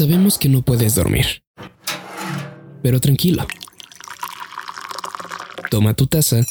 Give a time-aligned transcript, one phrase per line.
[0.00, 1.26] Sabemos que no puedes dormir.
[2.82, 3.46] Pero tranquilo.
[5.70, 6.42] Toma tu taza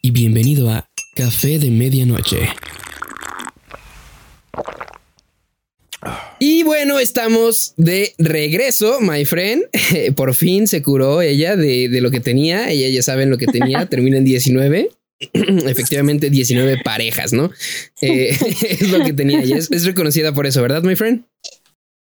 [0.00, 2.48] y bienvenido a Café de Medianoche.
[6.40, 9.64] Y bueno, estamos de regreso, my friend.
[10.16, 12.70] Por fin se curó ella de, de lo que tenía.
[12.70, 13.84] Ella ya saben lo que tenía.
[13.90, 14.88] Termina en 19.
[15.32, 17.50] Efectivamente, 19 parejas, ¿no?
[18.00, 18.34] Eh,
[18.68, 19.44] es lo que tenía.
[19.44, 21.24] Y es, es reconocida por eso, ¿verdad, my friend?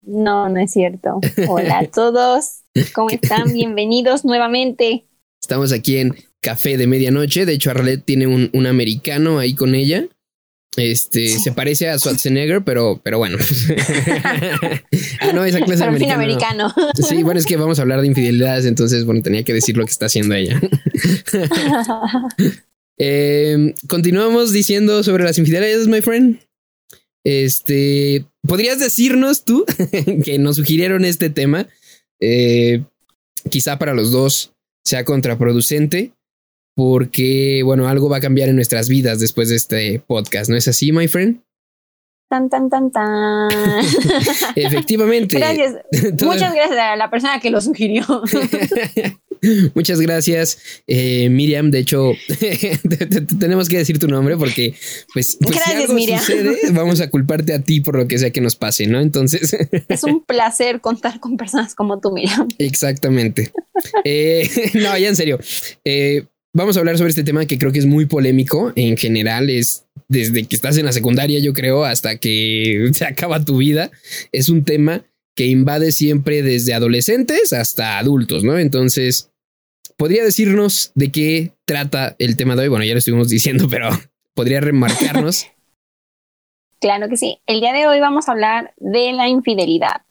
[0.06, 1.20] No, no es cierto.
[1.48, 2.62] Hola a todos.
[2.94, 3.52] ¿Cómo están?
[3.54, 5.06] Bienvenidos nuevamente.
[5.42, 7.46] Estamos aquí en Café de Medianoche.
[7.46, 10.06] De hecho, Arlette tiene un, un americano ahí con ella.
[10.78, 13.38] Este se parece a Schwarzenegger, pero, pero bueno.
[15.22, 16.74] ah, no, esa clase Pero americano.
[17.02, 19.86] Sí, bueno, es que vamos a hablar de infidelidades, entonces, bueno, tenía que decir lo
[19.86, 20.60] que está haciendo ella.
[22.98, 26.40] Eh, continuamos diciendo sobre las infidelidades, my friend.
[27.26, 29.66] Este, ¿podrías decirnos tú
[30.24, 31.68] que nos sugirieron este tema?
[32.20, 32.84] Eh,
[33.50, 36.14] quizá para los dos sea contraproducente,
[36.76, 40.68] porque, bueno, algo va a cambiar en nuestras vidas después de este podcast, ¿no es
[40.68, 41.42] así, my friend?
[42.30, 43.50] Tan, tan, tan, tan.
[44.56, 45.38] Efectivamente.
[45.38, 45.76] Gracias.
[46.24, 48.04] Muchas gracias a la persona que lo sugirió.
[49.76, 51.72] Muchas gracias, eh, Miriam.
[51.72, 54.74] De hecho, te- te- te- tenemos que decir tu nombre porque,
[55.14, 56.20] pues, pues si Gracias, algo Miriam.
[56.20, 59.00] sucede, vamos a culparte a ti por lo que sea que nos pase, ¿no?
[59.00, 59.56] Entonces,
[59.90, 62.48] Es un placer contar con personas como tú, Miriam.
[62.58, 63.52] exactamente.
[64.04, 65.40] Eh, no, ya en serio.
[65.84, 68.72] Eh, vamos a hablar sobre este tema que creo que es muy polémico.
[68.76, 73.44] En general, es desde que estás en la secundaria, yo creo, hasta que se acaba
[73.44, 73.92] tu vida.
[74.32, 75.04] Es un tema
[75.36, 78.58] que invade siempre desde adolescentes hasta adultos, ¿no?
[78.58, 79.32] Entonces,
[79.98, 82.68] ¿podría decirnos de qué trata el tema de hoy?
[82.70, 83.90] Bueno, ya lo estuvimos diciendo, pero
[84.34, 85.48] podría remarcarnos.
[86.82, 87.40] Claro que sí.
[87.48, 90.02] El día de hoy vamos a hablar de la infidelidad.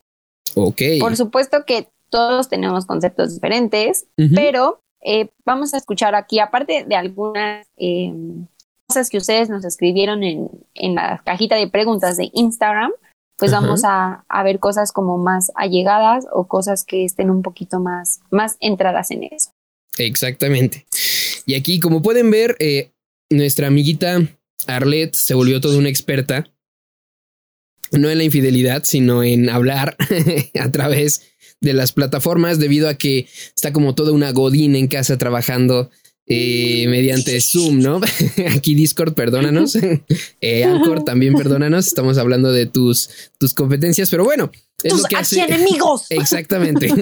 [0.57, 0.81] ok.
[0.99, 6.97] Por supuesto que todos tenemos conceptos diferentes, pero eh, vamos a escuchar aquí, aparte de
[6.97, 8.13] algunas eh,
[8.89, 12.93] cosas que ustedes nos escribieron en, en la cajita de preguntas de Instagram,
[13.37, 17.81] pues vamos a, a ver cosas como más allegadas o cosas que estén un poquito
[17.81, 19.51] más, más entradas en eso.
[19.99, 20.87] Exactamente.
[21.47, 22.93] Y aquí, como pueden ver, eh,
[23.31, 24.21] nuestra amiguita
[24.67, 26.51] Arlette se volvió toda una experta,
[27.91, 29.97] no en la infidelidad, sino en hablar
[30.61, 31.23] a través
[31.61, 35.91] de las plataformas, debido a que está como toda una godina en casa trabajando
[36.27, 38.01] eh, mediante Zoom, ¿no?
[38.57, 39.77] Aquí Discord, perdónanos.
[40.41, 41.87] Eh, Anchor, también perdónanos.
[41.87, 43.09] Estamos hablando de tus,
[43.39, 44.53] tus competencias, pero bueno,
[44.83, 45.41] es ¡Tus lo que hace.
[45.41, 46.05] archienemigos!
[46.11, 46.93] Exactamente.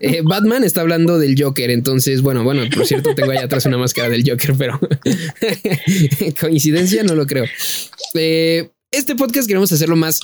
[0.00, 3.78] Eh, Batman está hablando del Joker, entonces, bueno, bueno, por cierto, tengo ahí atrás una
[3.78, 4.78] máscara del Joker, pero
[6.40, 7.46] coincidencia no lo creo.
[8.14, 10.20] Eh, este podcast queremos hacerlo más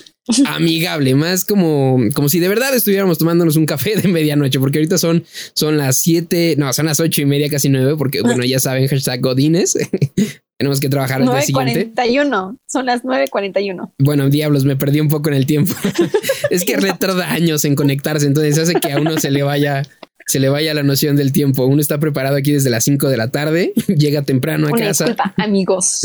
[0.47, 4.99] amigable, más como, como si de verdad estuviéramos tomándonos un café de medianoche, porque ahorita
[4.99, 8.59] son, son las siete, no, son las ocho y media, casi nueve, porque bueno, ya
[8.59, 9.77] saben, hashtag Godines.
[10.61, 11.91] Tenemos que trabajar al día siguiente.
[11.97, 13.95] 9.41, son las 9.41.
[13.99, 15.75] Bueno, diablos, me perdí un poco en el tiempo.
[16.51, 19.85] es que Red tarda años en conectarse, entonces hace que a uno se le vaya,
[20.31, 21.65] se le vaya la noción del tiempo.
[21.67, 25.05] Uno está preparado aquí desde las 5 de la tarde, llega temprano a Una casa,
[25.07, 26.03] disculpa, amigos.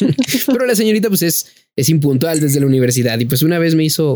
[0.46, 3.84] pero la señorita pues es, es impuntual desde la universidad y pues una vez me
[3.84, 4.14] hizo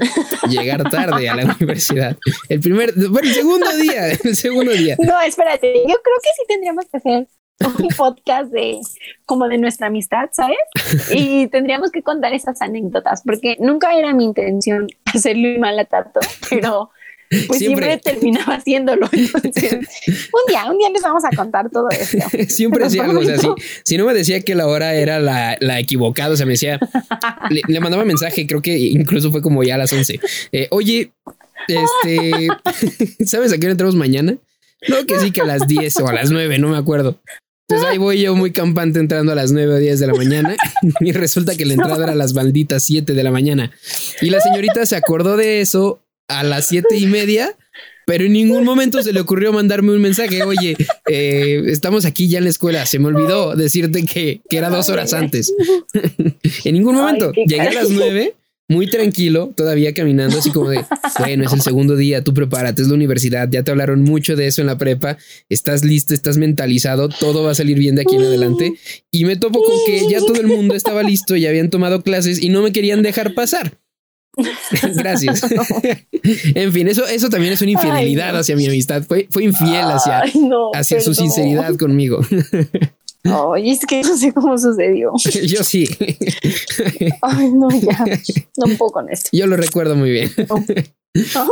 [0.49, 2.17] llegar tarde a la universidad.
[2.49, 4.97] El primer, bueno, el segundo día, el segundo día.
[4.99, 7.29] No, espérate, yo creo que sí tendríamos que hacer
[7.79, 8.81] un podcast de
[9.27, 10.57] como de nuestra amistad, ¿sabes?
[11.11, 16.21] Y tendríamos que contar esas anécdotas, porque nunca era mi intención hacerle mal a Tato,
[16.49, 16.91] pero
[17.31, 17.87] pues Siempre.
[17.87, 19.09] siempre, terminaba haciéndolo.
[19.13, 22.19] Entonces, un día, un día les vamos a contar todo esto.
[22.49, 23.37] Siempre hacía algo, o sea,
[23.85, 26.81] si, no me decía que la hora era la, la equivocada, o sea, me decía,
[27.51, 30.19] le, le mandaba mensaje, creo que incluso fue como ya a las 11.
[30.51, 31.13] Eh, Oye,
[31.69, 32.49] este,
[33.27, 34.37] ¿sabes a qué hora entramos mañana?
[34.89, 37.21] No, que sí, que a las 10 o a las 9, no me acuerdo.
[37.69, 40.57] Entonces ahí voy yo muy campante entrando a las 9 o 10 de la mañana
[40.99, 43.71] y resulta que la entrada era a las malditas 7 de la mañana.
[44.21, 47.57] Y la señorita se acordó de eso a las 7 y media,
[48.07, 50.43] pero en ningún momento se le ocurrió mandarme un mensaje.
[50.43, 50.77] Oye,
[51.09, 52.87] eh, estamos aquí ya en la escuela.
[52.87, 55.53] Se me olvidó decirte que, que era dos horas antes.
[56.65, 57.33] en ningún momento.
[57.47, 58.35] Llegué a las 9
[58.71, 60.85] muy tranquilo, todavía caminando, así como de,
[61.19, 64.47] bueno, es el segundo día, tú prepárate, es la universidad, ya te hablaron mucho de
[64.47, 65.19] eso en la prepa,
[65.49, 68.75] estás listo, estás mentalizado, todo va a salir bien de aquí en adelante.
[69.11, 72.41] Y me topo con que ya todo el mundo estaba listo, ya habían tomado clases
[72.41, 73.80] y no me querían dejar pasar.
[74.95, 75.43] Gracias.
[76.55, 78.39] en fin, eso, eso también es una infidelidad Ay, no.
[78.39, 79.03] hacia mi amistad.
[79.03, 82.21] Fue, fue infiel hacia, Ay, no, hacia su sinceridad conmigo.
[83.25, 85.13] Ay, es que no sé cómo sucedió.
[85.47, 85.87] Yo sí.
[87.21, 88.05] Ay, no, ya.
[88.57, 89.29] No puedo con esto.
[89.33, 90.31] Yo lo recuerdo muy bien.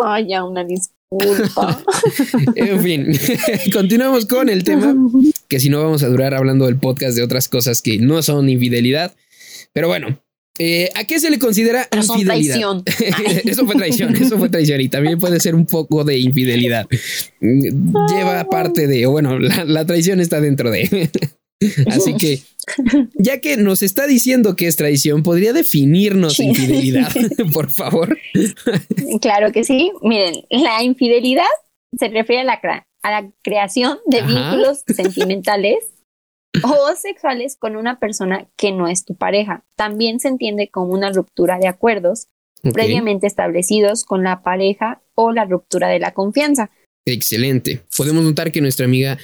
[0.02, 1.82] Ay, ya una disculpa.
[2.54, 3.20] en fin,
[3.70, 4.94] continuamos con el tema,
[5.48, 8.48] que si no vamos a durar hablando del podcast de otras cosas que no son
[8.48, 9.14] infidelidad.
[9.74, 10.18] Pero bueno,
[10.58, 12.82] eh, ¿A qué se le considera Pero son infidelidad?
[12.84, 12.84] traición.
[13.44, 16.86] eso fue traición, eso fue traición y también puede ser un poco de infidelidad.
[17.40, 21.10] Mm, Lleva parte de, o bueno, la, la traición está dentro de.
[21.88, 22.40] Así que,
[23.14, 26.44] ya que nos está diciendo que es traición, ¿podría definirnos Sí.
[26.44, 27.10] infidelidad,
[27.52, 28.16] por favor?
[29.20, 29.90] Claro que sí.
[30.02, 31.44] Miren, la infidelidad
[31.98, 34.28] se refiere a la, cra- a la creación de Ajá.
[34.28, 35.78] vínculos sentimentales
[36.64, 39.64] o sexuales con una persona que no es tu pareja.
[39.76, 42.28] También se entiende como una ruptura de acuerdos
[42.72, 46.70] previamente establecidos con la pareja o la ruptura de la confianza.
[47.04, 47.82] Excelente.
[47.96, 49.18] Podemos notar que nuestra amiga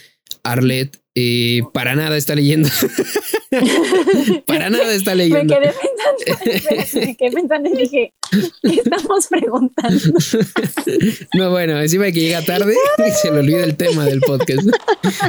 [0.45, 2.69] Arlet eh, para nada está leyendo.
[4.47, 5.55] para nada está Me leyendo.
[5.55, 8.13] quedé pensando, me quedé pensando y dije,
[8.63, 10.19] ¿qué estamos preguntando?
[11.35, 12.75] No, bueno, encima de que llega tarde,
[13.21, 14.69] se le olvida el tema del podcast.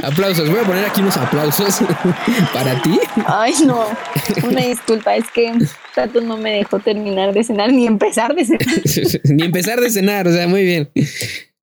[0.02, 0.48] Aplausos.
[0.50, 1.78] Voy a poner aquí unos aplausos
[2.52, 2.98] para ti.
[3.26, 3.84] Ay, no,
[4.44, 5.52] una disculpa, es que
[5.94, 8.66] Tato no me dejó terminar de cenar ni empezar de cenar.
[9.24, 10.90] Ni empezar de cenar, o sea, muy bien.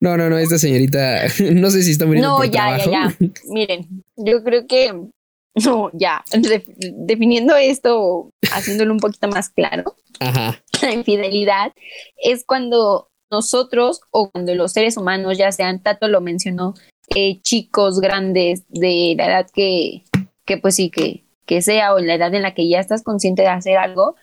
[0.03, 1.21] No, no, no, esta señorita,
[1.53, 2.91] no sé si está muriendo No, por ya, trabajo.
[2.91, 3.29] ya, ya.
[3.47, 4.94] Miren, yo creo que,
[5.65, 6.65] no, ya, de-
[7.07, 11.71] definiendo esto, haciéndolo un poquito más claro, Ajá, la infidelidad
[12.17, 16.73] es cuando nosotros o cuando los seres humanos, ya sean, Tato lo mencionó,
[17.15, 20.03] eh, chicos grandes de la edad que,
[20.45, 23.03] que pues sí, que, que sea o en la edad en la que ya estás
[23.03, 24.15] consciente de hacer algo,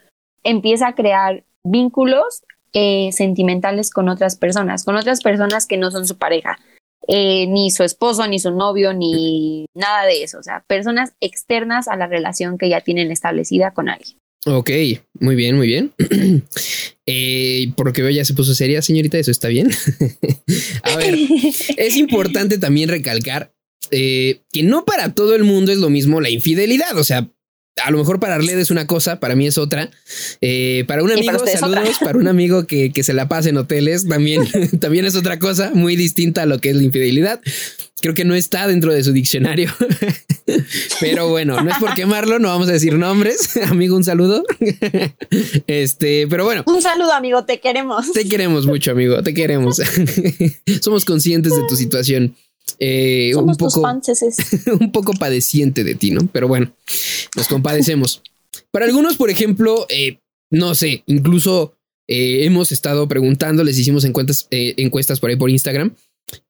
[0.43, 6.07] empieza a crear vínculos eh, sentimentales con otras personas, con otras personas que no son
[6.07, 6.57] su pareja.
[7.07, 10.37] eh, ni su esposo, ni su novio, ni nada de eso.
[10.39, 14.17] O sea, personas externas a la relación que ya tienen establecida con alguien.
[14.45, 14.69] ok,
[15.19, 15.93] muy bien, muy bien.
[17.07, 19.69] Eh, por lo que veo ya se puso seria, señorita, eso está bien.
[20.83, 21.17] a ver,
[21.77, 23.51] es importante también recalcar
[23.89, 26.97] eh, que no para todo el mundo es lo mismo la infidelidad.
[26.97, 27.29] O sea,
[27.83, 29.89] a lo mejor para Arled es una cosa, para mí es otra.
[30.41, 31.97] Eh, para un amigo, para saludos.
[31.99, 34.43] Para un amigo que, que se la pasa en hoteles, también,
[34.79, 37.41] también es otra cosa muy distinta a lo que es la infidelidad.
[38.01, 39.71] Creo que no está dentro de su diccionario.
[40.99, 43.57] Pero bueno, no es por quemarlo, no vamos a decir nombres.
[43.69, 44.43] Amigo, un saludo.
[45.67, 48.11] Este, pero bueno, Un saludo, amigo, te queremos.
[48.11, 49.21] te queremos mucho, amigo.
[49.21, 49.81] Te queremos.
[50.81, 52.35] Somos conscientes de tu situación.
[52.79, 53.83] Eh, un poco,
[54.79, 56.27] un poco padeciente de ti, ¿no?
[56.31, 56.73] Pero bueno,
[57.35, 58.23] nos compadecemos.
[58.71, 60.19] Para algunos, por ejemplo, eh,
[60.49, 61.75] no sé, incluso
[62.07, 65.95] eh, hemos estado preguntando, les hicimos encuestas, eh, encuestas por ahí por Instagram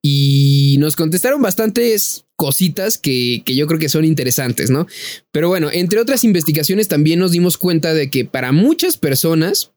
[0.02, 4.88] y nos contestaron bastantes cositas que, que yo creo que son interesantes, ¿no?
[5.32, 9.72] Pero bueno, entre otras investigaciones también nos dimos cuenta de que para muchas personas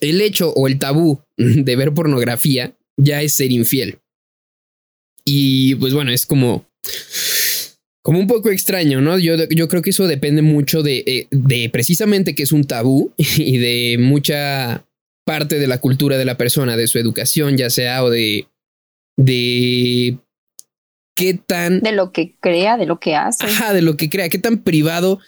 [0.00, 3.98] el hecho o el tabú de ver pornografía ya es ser infiel.
[5.26, 6.64] Y pues bueno, es como
[8.06, 9.18] como un poco extraño, ¿no?
[9.18, 13.12] Yo, yo creo que eso depende mucho de, eh, de precisamente que es un tabú
[13.18, 14.86] y de mucha
[15.26, 18.46] parte de la cultura de la persona, de su educación, ya sea, o de,
[19.16, 20.18] de
[21.16, 23.44] qué tan De lo que crea, de lo que hace.
[23.44, 25.18] Ajá, de lo que crea, qué tan privado,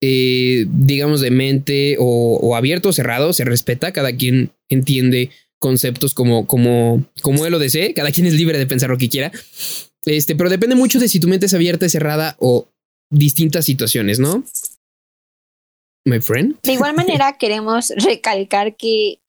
[0.00, 3.90] eh, digamos, de mente o, o abierto o cerrado se respeta.
[3.90, 7.94] Cada quien entiende conceptos como, como, como él lo desee.
[7.94, 9.32] Cada quien es libre de pensar lo que quiera.
[10.04, 12.68] Este, pero depende mucho de si tu mente es abierta, cerrada o
[13.10, 14.44] distintas situaciones, ¿no?
[16.04, 16.60] My friend.
[16.62, 19.20] De igual manera, queremos recalcar que,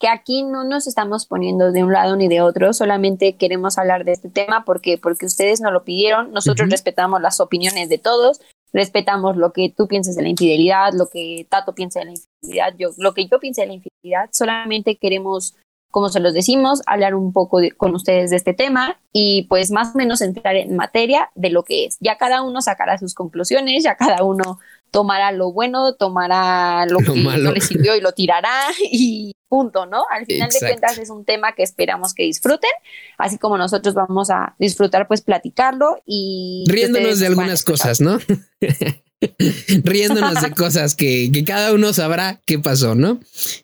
[0.00, 4.04] que aquí no nos estamos poniendo de un lado ni de otro, solamente queremos hablar
[4.04, 8.40] de este tema porque, porque ustedes nos lo pidieron, nosotros respetamos las opiniones de todos,
[8.72, 12.74] respetamos lo que tú pienses de la infidelidad, lo que Tato piensa de la infidelidad,
[12.78, 15.54] yo, lo que yo piense de la infidelidad, solamente queremos,
[15.96, 19.70] como se los decimos, hablar un poco de- con ustedes de este tema y pues
[19.70, 21.96] más o menos entrar en materia de lo que es.
[22.00, 24.58] Ya cada uno sacará sus conclusiones, ya cada uno
[24.90, 27.44] tomará lo bueno, tomará lo, Lo que malo.
[27.44, 28.52] no le sirvió y lo tirará
[28.92, 30.04] y punto, ¿no?
[30.10, 30.66] Al final Exacto.
[30.66, 32.68] de cuentas es un tema que esperamos que disfruten,
[33.16, 38.18] así como nosotros vamos a disfrutar pues platicarlo y Riéndonos de algunas cosas, ¿no?
[39.84, 43.20] Riéndonos de cosas que, que cada uno sabrá qué pasó, ¿no?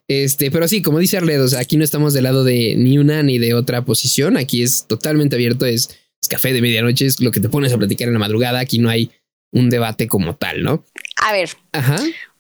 [0.09, 2.99] Este, pero sí, como dice Arledo, o sea, aquí no estamos del lado de ni
[2.99, 4.37] una ni de otra posición.
[4.37, 5.91] Aquí es totalmente abierto, es,
[6.21, 8.61] es café de medianoche, es lo que te pones a platicar en la madrugada.
[8.61, 9.11] Aquí no hay
[9.51, 10.85] un debate como tal, ¿no?
[11.17, 11.97] A ver, Ajá.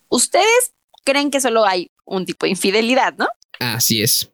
[0.08, 0.72] ustedes
[1.04, 3.28] creen que solo hay un tipo de infidelidad, ¿no?
[3.58, 4.30] Así es.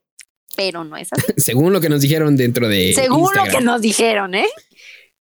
[0.57, 1.25] Pero no es así.
[1.37, 2.93] Según lo que nos dijeron dentro de.
[2.95, 4.49] Según lo que nos dijeron, ¿eh?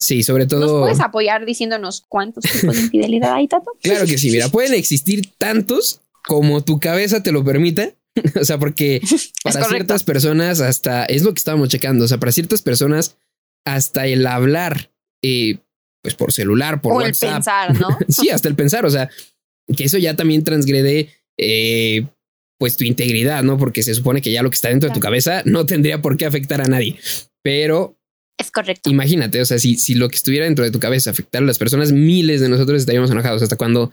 [0.01, 0.81] Sí, sobre ¿Nos todo.
[0.81, 3.71] puedes apoyar diciéndonos cuántos tipos de infidelidad hay, Tato?
[3.81, 7.93] Claro que sí, mira, pueden existir tantos como tu cabeza te lo permita.
[8.41, 8.99] o sea, porque
[9.43, 12.05] para ciertas personas hasta es lo que estábamos checando.
[12.05, 13.15] O sea, para ciertas personas
[13.63, 14.91] hasta el hablar,
[15.23, 15.59] eh,
[16.01, 17.23] pues por celular, por o WhatsApp.
[17.23, 17.97] el pensar, ¿no?
[18.09, 18.87] sí, hasta el pensar.
[18.87, 19.07] O sea,
[19.77, 22.07] que eso ya también transgrede eh,
[22.57, 23.59] pues tu integridad, ¿no?
[23.59, 26.17] Porque se supone que ya lo que está dentro de tu cabeza no tendría por
[26.17, 26.97] qué afectar a nadie.
[27.43, 28.00] Pero
[28.41, 28.89] es correcto.
[28.89, 31.57] Imagínate, o sea, si, si lo que estuviera dentro de tu cabeza afectara a las
[31.57, 33.91] personas, miles de nosotros estaríamos enojados hasta cuando,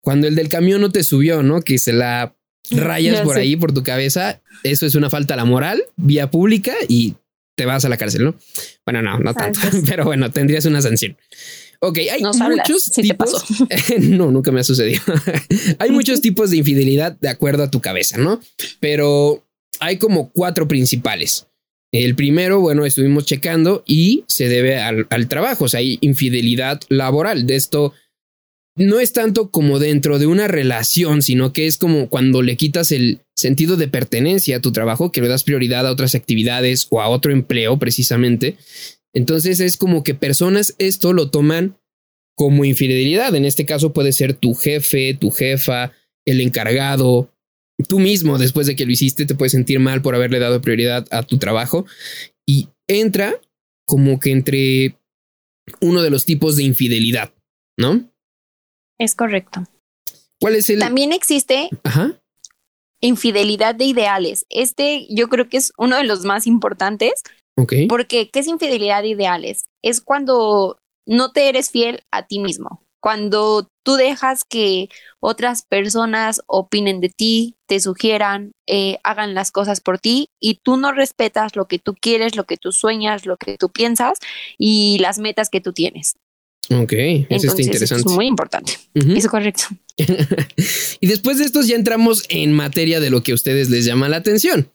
[0.00, 1.62] cuando el del camión no te subió, ¿no?
[1.62, 2.34] Que se la
[2.70, 4.42] rayas por ahí por tu cabeza.
[4.62, 7.14] Eso es una falta a la moral, vía pública y
[7.56, 8.34] te vas a la cárcel, ¿no?
[8.84, 11.16] Bueno, no, no tanto, pero bueno, tendrías una sanción.
[11.80, 13.44] Ok, hay muchos tipos.
[14.00, 15.02] no, nunca me ha sucedido.
[15.78, 18.40] hay muchos tipos de infidelidad de acuerdo a tu cabeza, ¿no?
[18.80, 19.44] Pero
[19.80, 21.46] hay como cuatro principales.
[21.94, 27.46] El primero, bueno, estuvimos checando y se debe al, trabajo, o sea, hay infidelidad laboral.
[27.46, 27.92] De esto
[28.76, 32.90] no es tanto como dentro de una relación, sino que es como cuando le quitas
[32.90, 37.00] el sentido de pertenencia a tu trabajo, que le das prioridad a otras actividades o
[37.00, 38.56] a otro empleo precisamente.
[39.12, 41.76] Entonces es como que personas esto lo toman
[42.36, 43.36] como infidelidad.
[43.36, 45.92] En este caso puede ser tu jefe, tu jefa,
[46.26, 47.30] el encargado,
[47.88, 51.06] tú mismo después de que lo hiciste te puedes sentir mal por haberle dado prioridad
[51.10, 51.86] a tu trabajo
[52.46, 53.34] y entra
[53.86, 54.98] como que entre
[55.80, 57.32] uno de los tipos de infidelidad,
[57.78, 58.10] ¿no?
[58.98, 59.64] Es correcto.
[60.40, 60.78] ¿Cuál es el?
[60.78, 61.70] También existe
[63.00, 64.46] infidelidad de ideales.
[64.50, 67.22] Este yo creo que es uno de los más importantes.
[67.56, 67.72] Ok.
[67.88, 69.64] Porque, ¿qué es infidelidad de ideales?
[69.82, 74.88] Es cuando no te eres fiel a ti mismo cuando tú dejas que
[75.20, 80.78] otras personas opinen de ti, te sugieran, eh, hagan las cosas por ti y tú
[80.78, 84.20] no respetas lo que tú quieres, lo que tú sueñas, lo que tú piensas
[84.56, 86.14] y las metas que tú tienes.
[86.70, 86.94] Ok,
[87.28, 88.08] eso está interesante.
[88.08, 88.72] es muy importante.
[88.94, 89.64] Es correcto.
[90.98, 94.08] y después de estos ya entramos en materia de lo que a ustedes les llama
[94.08, 94.72] la atención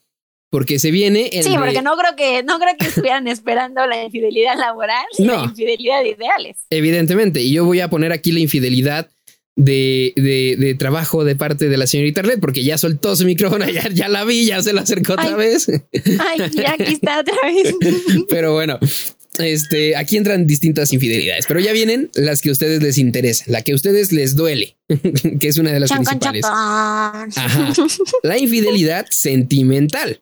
[0.49, 4.03] porque se viene el Sí, porque no creo que no creo que estuvieran esperando la
[4.03, 5.35] infidelidad laboral no.
[5.35, 6.57] la infidelidad de ideales.
[6.69, 9.09] Evidentemente, y yo voy a poner aquí la infidelidad
[9.55, 10.13] de,
[10.57, 14.07] de, trabajo de parte de la señorita Arlet, porque ya soltó su micrófono, ya, ya
[14.07, 15.67] la vi, ya se la acercó otra vez.
[15.69, 17.75] Ay, ya aquí está otra vez.
[18.29, 18.79] Pero bueno,
[19.37, 23.61] este, aquí entran distintas infidelidades, pero ya vienen las que a ustedes les interesan, la
[23.61, 24.77] que a ustedes les duele,
[25.39, 26.45] que es una de las principales.
[26.45, 27.27] Ajá.
[28.23, 30.21] La infidelidad sentimental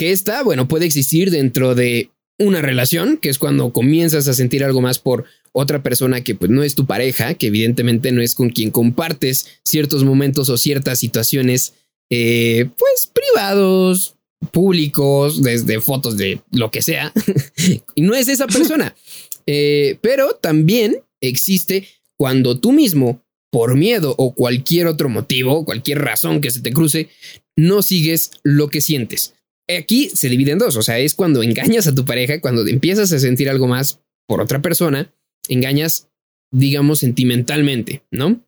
[0.00, 4.64] que esta, bueno, puede existir dentro de una relación, que es cuando comienzas a sentir
[4.64, 8.34] algo más por otra persona que pues no es tu pareja, que evidentemente no es
[8.34, 11.74] con quien compartes ciertos momentos o ciertas situaciones,
[12.08, 14.16] eh, pues privados,
[14.52, 17.12] públicos, desde fotos de lo que sea,
[17.94, 18.96] y no es esa persona.
[19.52, 26.40] Eh, pero también existe cuando tú mismo, por miedo o cualquier otro motivo, cualquier razón
[26.40, 27.08] que se te cruce,
[27.56, 29.34] no sigues lo que sientes
[29.76, 33.12] aquí se divide en dos, o sea, es cuando engañas a tu pareja, cuando empiezas
[33.12, 35.12] a sentir algo más por otra persona,
[35.48, 36.08] engañas,
[36.52, 38.44] digamos, sentimentalmente, ¿no?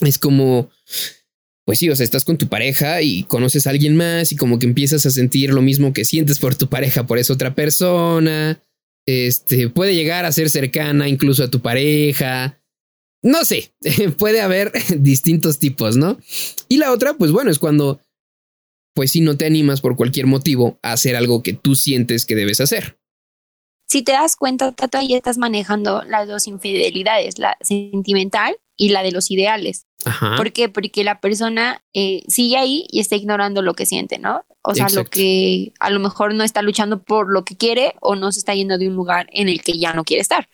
[0.00, 0.70] Es como,
[1.64, 4.58] pues sí, o sea, estás con tu pareja y conoces a alguien más y como
[4.58, 8.62] que empiezas a sentir lo mismo que sientes por tu pareja, por esa otra persona.
[9.06, 12.60] Este puede llegar a ser cercana incluso a tu pareja.
[13.22, 13.72] No sé,
[14.18, 16.18] puede haber distintos tipos, ¿no?
[16.68, 18.00] Y la otra, pues bueno, es cuando
[18.96, 22.34] pues si no te animas por cualquier motivo a hacer algo que tú sientes que
[22.34, 22.98] debes hacer.
[23.86, 29.02] Si te das cuenta, Tata, ya estás manejando las dos infidelidades, la sentimental y la
[29.02, 29.84] de los ideales.
[30.38, 30.70] ¿Por qué?
[30.70, 34.46] Porque la persona eh, sigue ahí y está ignorando lo que siente, ¿no?
[34.62, 38.16] O sea, lo que a lo mejor no está luchando por lo que quiere o
[38.16, 40.48] no se está yendo de un lugar en el que ya no quiere estar.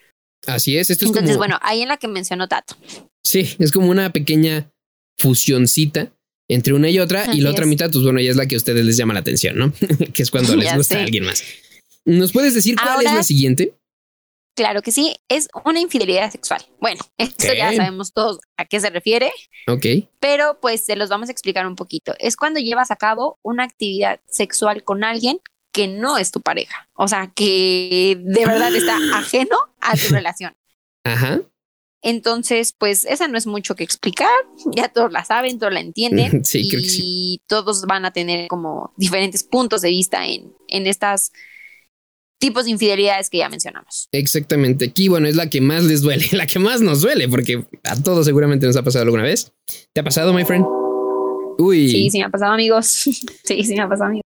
[0.48, 0.90] Así es.
[0.90, 2.74] Esto Entonces, bueno, ahí en la que mencionó Tato.
[3.22, 4.72] Sí, es como una pequeña
[5.16, 6.12] fusioncita
[6.54, 8.58] entre una y otra, y la otra mitad, pues bueno, ya es la que a
[8.58, 9.72] ustedes les llama la atención, ¿no?
[10.12, 11.42] que es cuando les gusta a alguien más.
[12.04, 13.74] ¿Nos puedes decir cuál es la siguiente?
[14.54, 16.62] Claro que sí, es una infidelidad sexual.
[16.80, 19.32] Bueno, esto ya sabemos todos a qué se refiere.
[19.66, 19.86] Ok.
[20.20, 22.14] Pero pues se los vamos a explicar un poquito.
[22.18, 25.40] Es cuando llevas a cabo una actividad sexual con alguien
[25.72, 26.90] que no es tu pareja.
[26.94, 30.54] O sea, que de verdad está ajeno a tu relación.
[31.04, 31.40] Ajá.
[32.02, 34.28] Entonces, pues esa no es mucho que explicar,
[34.74, 39.44] ya todos la saben, todos la entienden sí, y todos van a tener como diferentes
[39.44, 41.32] puntos de vista en, en estas
[42.40, 44.08] tipos de infidelidades que ya mencionamos.
[44.10, 47.64] Exactamente, aquí bueno, es la que más les duele, la que más nos duele, porque
[47.84, 49.52] a todos seguramente nos ha pasado alguna vez.
[49.92, 50.66] ¿Te ha pasado, my friend?
[51.58, 51.88] Uy.
[51.88, 52.86] Sí, sí me ha pasado, amigos.
[52.88, 54.26] sí, sí me ha pasado, amigos.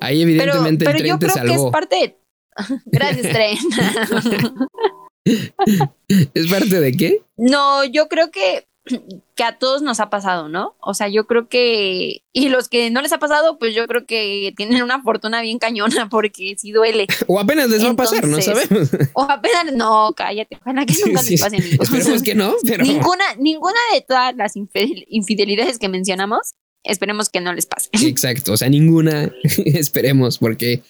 [0.00, 2.16] Ahí evidentemente pero, pero yo creo que es parte de...
[2.86, 3.58] Gracias, Tren.
[6.34, 7.22] ¿Es parte de qué?
[7.36, 8.66] No, yo creo que
[9.34, 10.74] que a todos nos ha pasado, ¿no?
[10.80, 14.06] O sea, yo creo que, y los que no les ha pasado, pues yo creo
[14.06, 17.06] que tienen una fortuna bien cañona porque sí duele.
[17.26, 18.90] O apenas les va a pasar, no sabemos.
[19.12, 21.92] O apenas, no, cállate, ojalá que nunca les pase, amigos.
[21.92, 22.84] Esperemos que no, pero...
[22.84, 27.90] Ninguna, ninguna de todas las infidelidades que mencionamos, esperemos que no les pase.
[27.92, 29.30] Exacto, o sea, ninguna,
[29.64, 30.82] esperemos, porque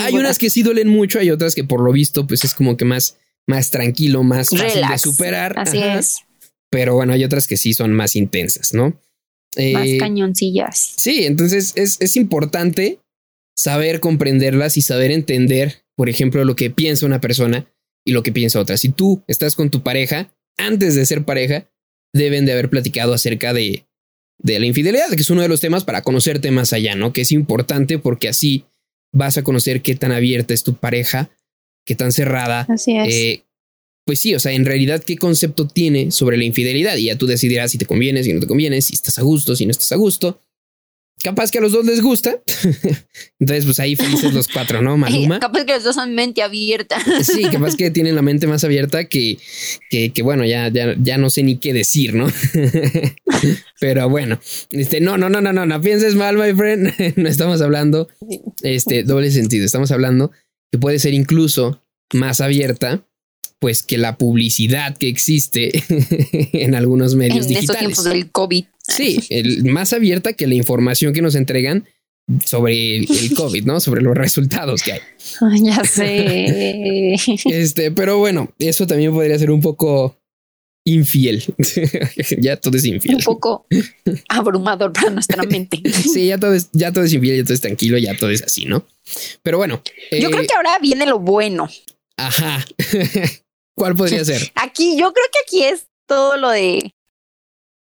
[0.00, 2.76] hay unas que sí duelen mucho, hay otras que por lo visto, pues es como
[2.76, 5.58] que más, más tranquilo, más fácil de superar.
[5.58, 6.24] Así es
[6.70, 9.00] pero bueno, hay otras que sí son más intensas, ¿no?
[9.72, 10.94] más eh, cañoncillas.
[10.96, 13.00] Sí, entonces es, es importante
[13.56, 17.66] saber comprenderlas y saber entender, por ejemplo, lo que piensa una persona
[18.06, 18.76] y lo que piensa otra.
[18.76, 21.68] Si tú estás con tu pareja, antes de ser pareja,
[22.14, 23.84] deben de haber platicado acerca de,
[24.38, 27.12] de la infidelidad, que es uno de los temas para conocerte más allá, ¿no?
[27.12, 28.66] Que es importante porque así
[29.12, 31.30] vas a conocer qué tan abierta es tu pareja,
[31.90, 33.12] qué tan cerrada, Así es.
[33.12, 33.42] Eh,
[34.06, 36.96] pues sí, o sea, en realidad, ¿qué concepto tiene sobre la infidelidad?
[36.96, 39.56] Y ya tú decidirás si te conviene, si no te conviene, si estás a gusto,
[39.56, 40.40] si no estás a gusto.
[41.20, 42.40] Capaz que a los dos les gusta.
[43.40, 44.96] Entonces, pues ahí felices los cuatro, ¿no?
[44.96, 45.40] Maluma.
[45.40, 46.96] Capaz que los dos son mente abierta.
[47.24, 49.36] Sí, capaz que tienen la mente más abierta que,
[49.90, 52.28] que, que bueno, ya, ya, ya no sé ni qué decir, ¿no?
[53.80, 54.38] Pero bueno,
[54.70, 57.16] este, no, no, no, no, no, no pienses mal, my friend.
[57.16, 58.08] No estamos hablando,
[58.62, 59.66] este, doble sentido.
[59.66, 60.30] Estamos hablando
[60.70, 63.04] que puede ser incluso más abierta
[63.60, 65.70] pues que la publicidad que existe
[66.52, 67.80] en algunos medios en digitales.
[67.80, 68.64] tiempos del COVID.
[68.88, 71.86] Sí, el, más abierta que la información que nos entregan
[72.44, 73.80] sobre el, COVID, ¿no?
[73.80, 75.00] Sobre los resultados que hay.
[75.62, 77.16] ya sé.
[77.44, 80.19] Este, pero bueno, eso también podría ser un poco
[80.92, 81.42] infiel.
[82.38, 83.16] ya todo es infiel.
[83.16, 83.66] Un poco
[84.28, 85.80] abrumador para nuestra mente.
[86.12, 88.42] sí, ya todo es, ya todo es infiel, ya todo es tranquilo, ya todo es
[88.42, 88.86] así, ¿no?
[89.42, 89.82] Pero bueno.
[90.12, 91.68] Yo creo eh, que ahora viene lo bueno.
[92.16, 92.64] Ajá.
[93.76, 94.52] ¿Cuál podría ser?
[94.54, 96.92] Aquí, yo creo que aquí es todo lo de.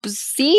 [0.02, 0.56] Pues sí,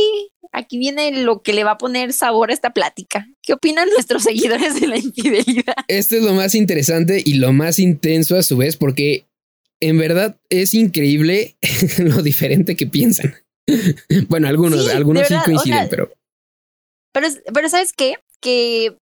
[0.52, 3.28] aquí viene lo que le va a poner sabor a esta plática.
[3.42, 5.76] ¿Qué opinan nuestros seguidores de la infidelidad?
[5.88, 9.26] Este es lo más interesante y lo más intenso a su vez, porque
[9.82, 11.58] en verdad es increíble
[12.00, 13.36] lo diferente que piensan.
[14.30, 16.12] bueno, algunos, algunos sí coinciden, pero...
[17.12, 17.28] pero.
[17.54, 18.16] Pero, ¿sabes qué?
[18.40, 18.96] Que,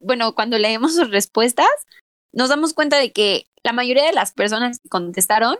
[0.00, 1.66] bueno, cuando leemos sus respuestas,
[2.32, 5.56] nos damos cuenta de que la mayoría de las personas que contestaron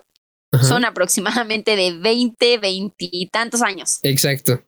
[0.63, 4.01] son aproximadamente de 20, 20 y tantos años.
[4.03, 4.63] Exacto.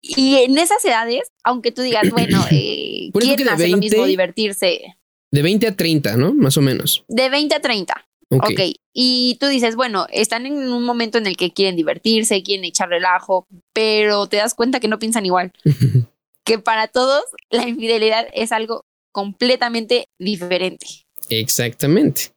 [0.00, 4.96] Y en esas edades, aunque tú digas, bueno, eh, quieren hacer lo mismo, divertirse.
[5.30, 6.34] De 20 a 30, ¿no?
[6.34, 7.04] Más o menos.
[7.08, 8.06] De 20 a 30.
[8.30, 8.50] Ok.
[8.50, 8.76] okay.
[8.92, 12.88] Y tú dices, bueno, están en un momento en el que quieren divertirse, quieren echar
[12.88, 15.52] relajo, pero te das cuenta que no piensan igual.
[16.44, 20.86] que para todos la infidelidad es algo completamente diferente.
[21.28, 22.32] Exactamente.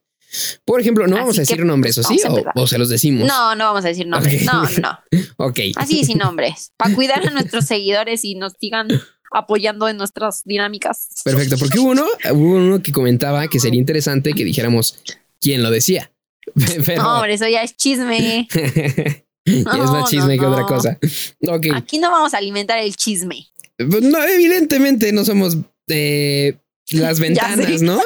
[0.64, 2.20] Por ejemplo, no vamos a decir nombres, ¿o sí?
[2.54, 3.26] O, se los decimos?
[3.26, 4.44] No, no vamos a decir nombres.
[4.44, 4.98] No, no.
[5.38, 5.60] ok.
[5.76, 6.72] Así sin nombres.
[6.76, 8.88] Para cuidar a nuestros seguidores y nos sigan
[9.32, 11.08] apoyando en nuestras dinámicas.
[11.24, 14.98] Perfecto, porque hubo uno, hubo uno que comentaba que sería interesante que dijéramos
[15.40, 16.12] quién lo decía.
[16.96, 18.48] No, hombre, eso ya es chisme.
[19.44, 20.98] es más chisme que otra cosa.
[21.74, 23.46] Aquí no vamos a alimentar el chisme.
[23.78, 25.56] No, evidentemente no somos
[25.88, 26.56] eh,
[26.90, 28.00] las ventanas, ¿no?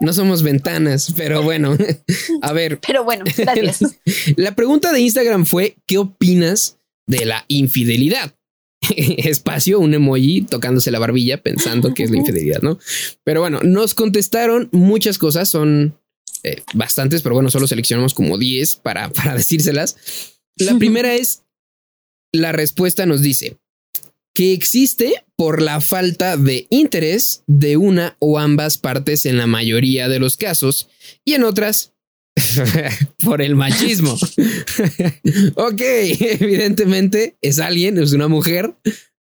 [0.00, 1.76] no somos ventanas, pero bueno,
[2.42, 2.78] a ver.
[2.86, 3.96] Pero bueno, gracias.
[4.36, 8.35] La pregunta de Instagram fue, ¿qué opinas de la infidelidad?
[8.96, 12.78] Espacio, un emoji tocándose la barbilla pensando que es la infidelidad, ¿no?
[13.24, 15.98] Pero bueno, nos contestaron muchas cosas, son
[16.42, 19.96] eh, bastantes, pero bueno, solo seleccionamos como 10 para, para decírselas.
[20.56, 21.42] La primera es,
[22.32, 23.58] la respuesta nos dice,
[24.34, 30.08] que existe por la falta de interés de una o ambas partes en la mayoría
[30.08, 30.88] de los casos
[31.24, 31.94] y en otras
[33.24, 34.12] por el machismo.
[35.54, 38.74] ok, evidentemente es alguien, es una mujer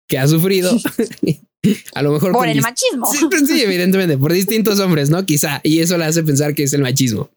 [0.08, 0.78] que ha sufrido.
[1.96, 3.08] A lo mejor por el machismo.
[3.30, 5.26] Pues sí, evidentemente, por distintos hombres, ¿no?
[5.26, 5.62] Quizá.
[5.64, 7.32] Y eso le hace pensar que es el machismo.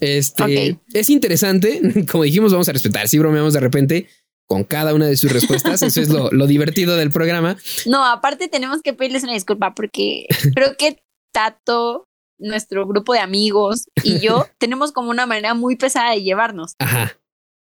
[0.00, 1.80] Este es interesante.
[2.10, 3.08] Como dijimos, vamos a respetar.
[3.08, 4.06] Si bromeamos de repente,
[4.46, 5.82] con cada una de sus respuestas.
[5.82, 7.56] Eso es lo, divertido del programa.
[7.86, 12.06] No, aparte tenemos que pedirles una disculpa porque creo que Tato,
[12.38, 16.74] nuestro grupo de amigos y yo tenemos como una manera muy pesada de llevarnos.
[16.78, 17.12] Ajá.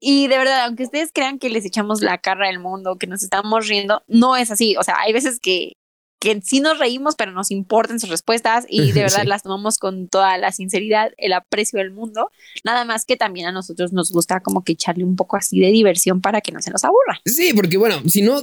[0.00, 3.22] Y de verdad, aunque ustedes crean que les echamos la cara del mundo, que nos
[3.22, 4.76] estamos riendo, no es así.
[4.76, 5.72] O sea, hay veces que
[6.20, 10.08] que sí nos reímos, pero nos importan sus respuestas y de verdad las tomamos con
[10.08, 12.30] toda la sinceridad, el aprecio del mundo.
[12.64, 15.68] Nada más que también a nosotros nos gusta como que echarle un poco así de
[15.68, 17.20] diversión para que no se nos aburra.
[17.24, 18.42] Sí, porque bueno, si no,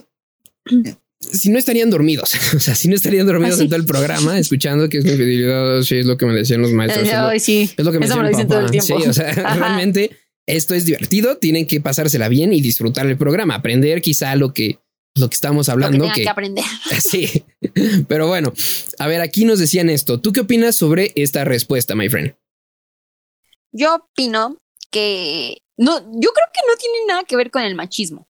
[1.19, 4.89] si no estarían dormidos, o sea, si no estarían dormidos en todo el programa, escuchando
[4.89, 7.07] que es mi fidelidad, sí, es lo que me decían los maestros.
[7.41, 7.69] sí.
[7.75, 8.99] Es lo que me, Eso me lo dicen todo el tiempo.
[8.99, 10.11] Sí, o sea, realmente
[10.47, 14.79] esto es divertido, tienen que pasársela bien y disfrutar el programa, aprender quizá lo que,
[15.15, 16.05] lo que estamos hablando.
[16.05, 16.65] Lo que, que, aprender.
[16.99, 17.45] Sí,
[18.07, 18.53] pero bueno,
[18.99, 20.21] a ver, aquí nos decían esto.
[20.21, 22.35] ¿Tú qué opinas sobre esta respuesta, my friend?
[23.71, 24.57] Yo opino
[24.91, 28.27] que no, yo creo que no tiene nada que ver con el machismo.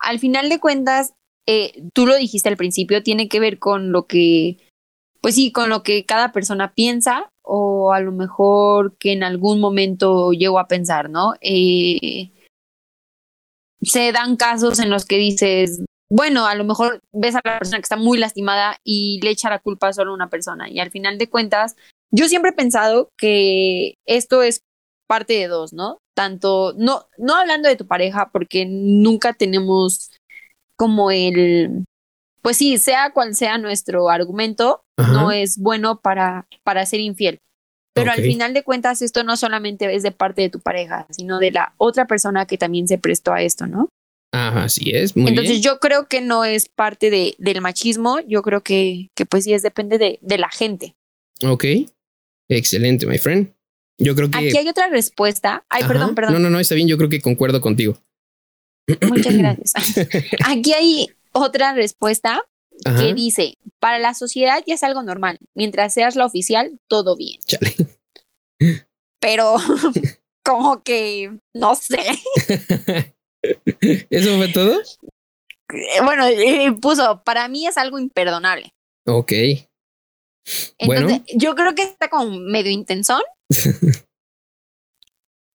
[0.00, 1.14] Al final de cuentas,
[1.46, 4.58] eh, tú lo dijiste al principio, tiene que ver con lo que,
[5.20, 9.60] pues sí, con lo que cada persona piensa o a lo mejor que en algún
[9.60, 11.34] momento llego a pensar, ¿no?
[11.40, 12.32] Eh,
[13.82, 17.78] se dan casos en los que dices, bueno, a lo mejor ves a la persona
[17.78, 20.68] que está muy lastimada y le echa la culpa solo a una persona.
[20.68, 21.76] Y al final de cuentas,
[22.10, 24.62] yo siempre he pensado que esto es
[25.06, 25.98] parte de dos, ¿no?
[26.16, 30.10] Tanto, no, no hablando de tu pareja, porque nunca tenemos
[30.76, 31.84] como el,
[32.42, 37.40] pues sí, sea cual sea nuestro argumento, no es bueno para, para ser infiel.
[37.92, 41.38] Pero al final de cuentas, esto no solamente es de parte de tu pareja, sino
[41.38, 43.88] de la otra persona que también se prestó a esto, ¿no?
[44.32, 45.16] Ajá, así es.
[45.16, 49.24] Muy Entonces yo creo que no es parte de, del machismo, yo creo que, que
[49.24, 50.94] pues sí es depende de, de la gente.
[51.42, 51.64] Ok,
[52.48, 53.52] excelente, my friend.
[53.98, 54.36] Yo creo que...
[54.36, 55.64] Aquí hay otra respuesta.
[55.70, 56.34] Ay, perdón, perdón.
[56.34, 57.98] No, no, no, está bien, yo creo que concuerdo contigo.
[59.08, 59.72] Muchas gracias.
[60.46, 62.42] Aquí hay otra respuesta
[62.98, 67.40] que dice, para la sociedad ya es algo normal, mientras seas la oficial, todo bien.
[67.46, 67.74] Chale.
[69.18, 69.56] Pero
[70.44, 72.02] como que, no sé.
[74.10, 74.82] ¿Eso fue todo?
[76.04, 76.26] Bueno,
[76.80, 78.74] puso, para mí es algo imperdonable.
[79.06, 79.32] Ok.
[80.78, 83.22] Entonces, yo creo que está como medio intensón.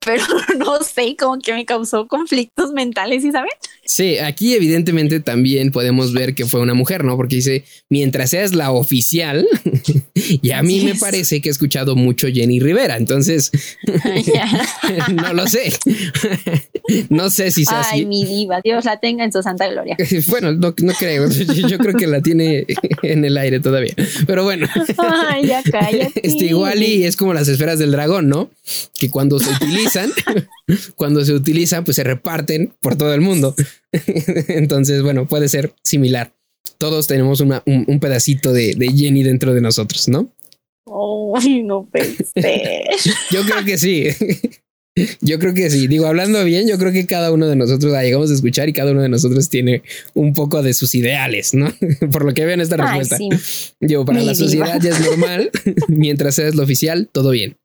[0.04, 0.24] Pero
[0.58, 3.52] no sé, como que me causó conflictos mentales, ¿y saben?
[3.86, 7.18] Sí, aquí evidentemente también podemos ver que fue una mujer, ¿no?
[7.18, 9.48] Porque dice, mientras seas la oficial,
[10.14, 13.52] y a mí me parece que he escuchado mucho Jenny Rivera, entonces
[15.14, 15.74] no lo sé.
[17.10, 19.98] no sé si sea Ay, mi diva, Dios la tenga en su santa gloria.
[20.28, 22.66] bueno, no, creo, yo creo que la tiene
[23.04, 23.94] en el aire todavía,
[24.26, 24.68] pero bueno.
[24.98, 26.28] Ay, ya cállate.
[26.28, 28.50] Este igual y es como las esferas del dragón, ¿no?
[29.00, 29.91] Que cuando se utilizan,
[30.96, 33.56] cuando se utilizan, pues se reparten por todo el mundo.
[34.48, 36.34] Entonces, bueno, puede ser similar.
[36.78, 40.34] Todos tenemos una, un, pedacito de, de, Jenny dentro de nosotros, ¿no?
[40.86, 42.84] Oh, no pensé.
[43.32, 44.08] yo creo que sí.
[45.22, 45.88] Yo creo que sí.
[45.88, 48.74] Digo, hablando bien, yo creo que cada uno de nosotros la llegamos a escuchar y
[48.74, 51.74] cada uno de nosotros tiene un poco de sus ideales, ¿no?
[52.12, 53.18] Por lo que veo en esta respuesta.
[53.80, 55.52] Digo, para la sociedad ya es normal.
[55.88, 57.56] Mientras seas lo oficial, todo bien.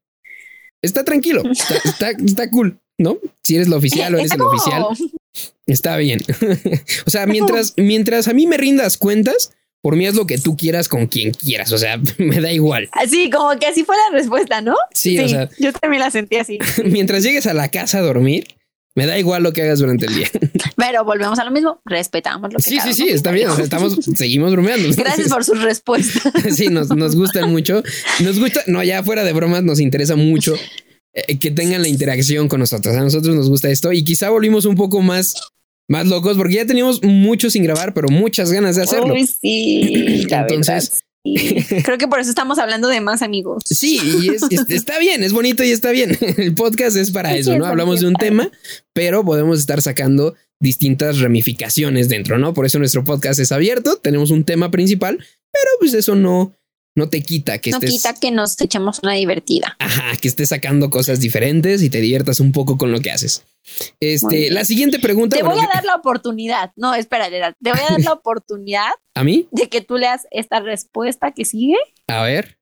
[0.83, 1.43] Está tranquilo.
[1.85, 3.19] Está, está, cool, ¿no?
[3.43, 4.85] Si eres lo oficial o eres el oficial,
[5.67, 6.21] Está bien.
[7.07, 10.57] o sea, mientras, mientras a mí me rindas cuentas, por mí es lo que tú
[10.57, 11.73] quieras con quien quieras.
[11.73, 12.89] O sea, me da igual.
[12.93, 14.77] Así, como que así fue la respuesta, ¿no?
[14.93, 15.49] Sí, o sea.
[15.59, 16.59] Yo también la sentí así.
[16.85, 18.47] mientras llegues a la casa a dormir,
[18.97, 20.29] me da igual lo que hagas durante el día.
[20.77, 23.49] Pero volvemos a lo mismo, respetamos lo que Sí, sí, sí, está bien.
[23.61, 24.89] Estamos, seguimos bromeando.
[24.97, 26.33] Gracias por sus respuestas.
[26.57, 27.83] sí, nos, nos gustan mucho.
[28.21, 30.55] Nos gusta, no, ya fuera de bromas, nos interesa mucho
[31.13, 32.97] eh, que tengan la interacción con nosotros.
[32.97, 35.35] A nosotros nos gusta esto y quizá volvimos un poco más
[35.89, 39.13] más locos porque ya teníamos mucho sin grabar, pero muchas ganas de hacerlo.
[39.15, 41.05] Uy, sí, entonces
[41.85, 43.63] creo que por eso estamos hablando de más amigos.
[43.67, 46.17] Sí, y está bien, es bonito y está bien.
[46.37, 47.67] El podcast es para eso, ¿no?
[47.67, 48.51] Hablamos de un tema,
[48.93, 52.55] pero podemos estar sacando distintas ramificaciones dentro, ¿no?
[52.55, 56.53] Por eso nuestro podcast es abierto, tenemos un tema principal, pero pues eso no
[56.97, 59.77] no te quita que no quita que nos echemos una divertida.
[59.79, 63.45] Ajá, que estés sacando cosas diferentes y te diviertas un poco con lo que haces.
[64.01, 65.37] Este, la siguiente pregunta.
[65.37, 66.73] Te voy a dar la oportunidad.
[66.75, 68.91] No, espera, te voy a dar la oportunidad.
[69.15, 69.47] ¿A mí?
[69.51, 71.77] De que tú leas esta respuesta que sigue.
[72.09, 72.59] A ver.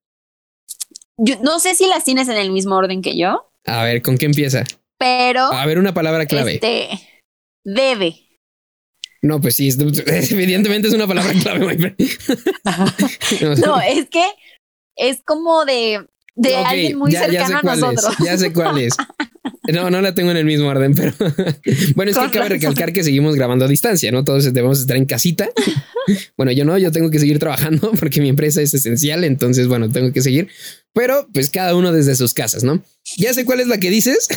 [1.17, 3.53] Yo no sé si las tienes en el mismo orden que yo.
[3.67, 4.65] A ver, ¿con qué empieza?
[4.99, 5.45] Pero.
[5.45, 6.55] A ver, una palabra clave.
[6.55, 6.89] Este.
[7.63, 8.17] Debe.
[9.25, 9.71] No, pues sí,
[10.07, 11.97] evidentemente es una palabra clave.
[13.65, 14.25] no, es que
[14.97, 18.17] es como de, de alguien muy cercano a nosotros.
[18.23, 18.95] ya sé cuál es.
[19.73, 21.15] No, no la tengo en el mismo orden, pero
[21.95, 24.25] bueno, es que cabe recalcar que seguimos grabando a distancia, ¿no?
[24.25, 25.49] Todos debemos estar en casita.
[26.37, 29.91] Bueno, yo no, yo tengo que seguir trabajando porque mi empresa es esencial, entonces, bueno,
[29.91, 30.49] tengo que seguir,
[30.93, 32.85] pero pues cada uno desde sus casas, ¿no?
[33.17, 34.29] Ya sé cuál es la que dices.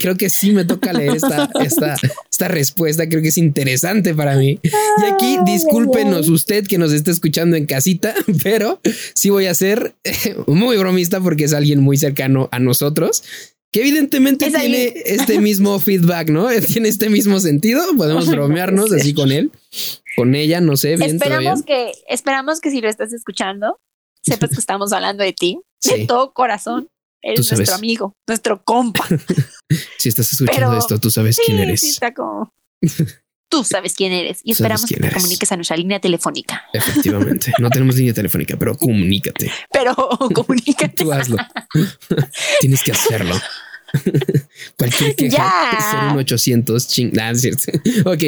[0.00, 1.96] creo que sí me toca leer esta, esta,
[2.30, 3.08] esta respuesta.
[3.08, 4.60] Creo que es interesante para mí.
[4.62, 8.80] Y aquí, discúlpenos usted que nos está escuchando en casita, pero
[9.14, 9.94] sí voy a ser
[10.46, 13.22] muy bromista porque es alguien muy cercano a nosotros
[13.72, 16.48] que evidentemente tiene este mismo feedback, ¿no?
[16.72, 17.82] Tiene este mismo sentido.
[17.96, 19.50] Podemos bromearnos así con él,
[20.16, 20.96] con ella, no sé.
[20.96, 23.78] Bien, esperamos que, esperamos que si lo estás escuchando,
[24.22, 26.88] sepas que estamos hablando de ti, de todo corazón.
[27.24, 29.06] Eres nuestro amigo, nuestro compa.
[29.98, 31.80] Si estás escuchando Pero- esto, tú sabes quién eres.
[31.80, 32.50] sí, está como.
[33.52, 36.64] Tú sabes quién eres y esperamos que te comuniques a nuestra línea telefónica.
[36.72, 37.52] Efectivamente.
[37.60, 39.52] No tenemos línea telefónica, pero comunícate.
[39.70, 39.94] Pero
[40.34, 41.04] comunícate.
[41.04, 41.36] Tú hazlo.
[42.62, 43.38] Tienes que hacerlo.
[44.78, 46.14] Cualquier queja, Ya.
[46.14, 47.10] 01800 ching.
[47.12, 47.64] Nah, es cierto.
[48.06, 48.22] Ok.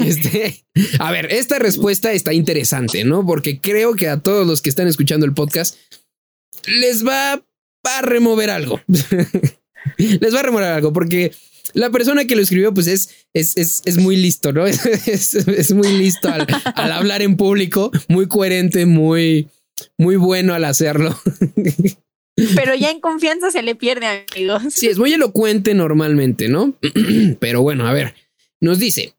[0.00, 0.64] Este,
[0.98, 3.24] a ver, esta respuesta está interesante, ¿no?
[3.24, 5.76] Porque creo que a todos los que están escuchando el podcast
[6.66, 8.80] les va a remover algo.
[9.98, 11.30] les va a remover algo porque
[11.72, 14.66] la persona que lo escribió, pues es, es, es, es muy listo, ¿no?
[15.06, 16.46] Es, es- muy listo al,
[16.76, 19.48] al hablar en público, muy coherente, muy,
[19.98, 21.18] muy bueno al hacerlo.
[22.56, 24.62] Pero ya en confianza se le pierde, amigos.
[24.74, 26.74] Sí, es muy elocuente normalmente, ¿no?
[27.40, 28.14] Pero bueno, a ver,
[28.60, 29.14] nos dice,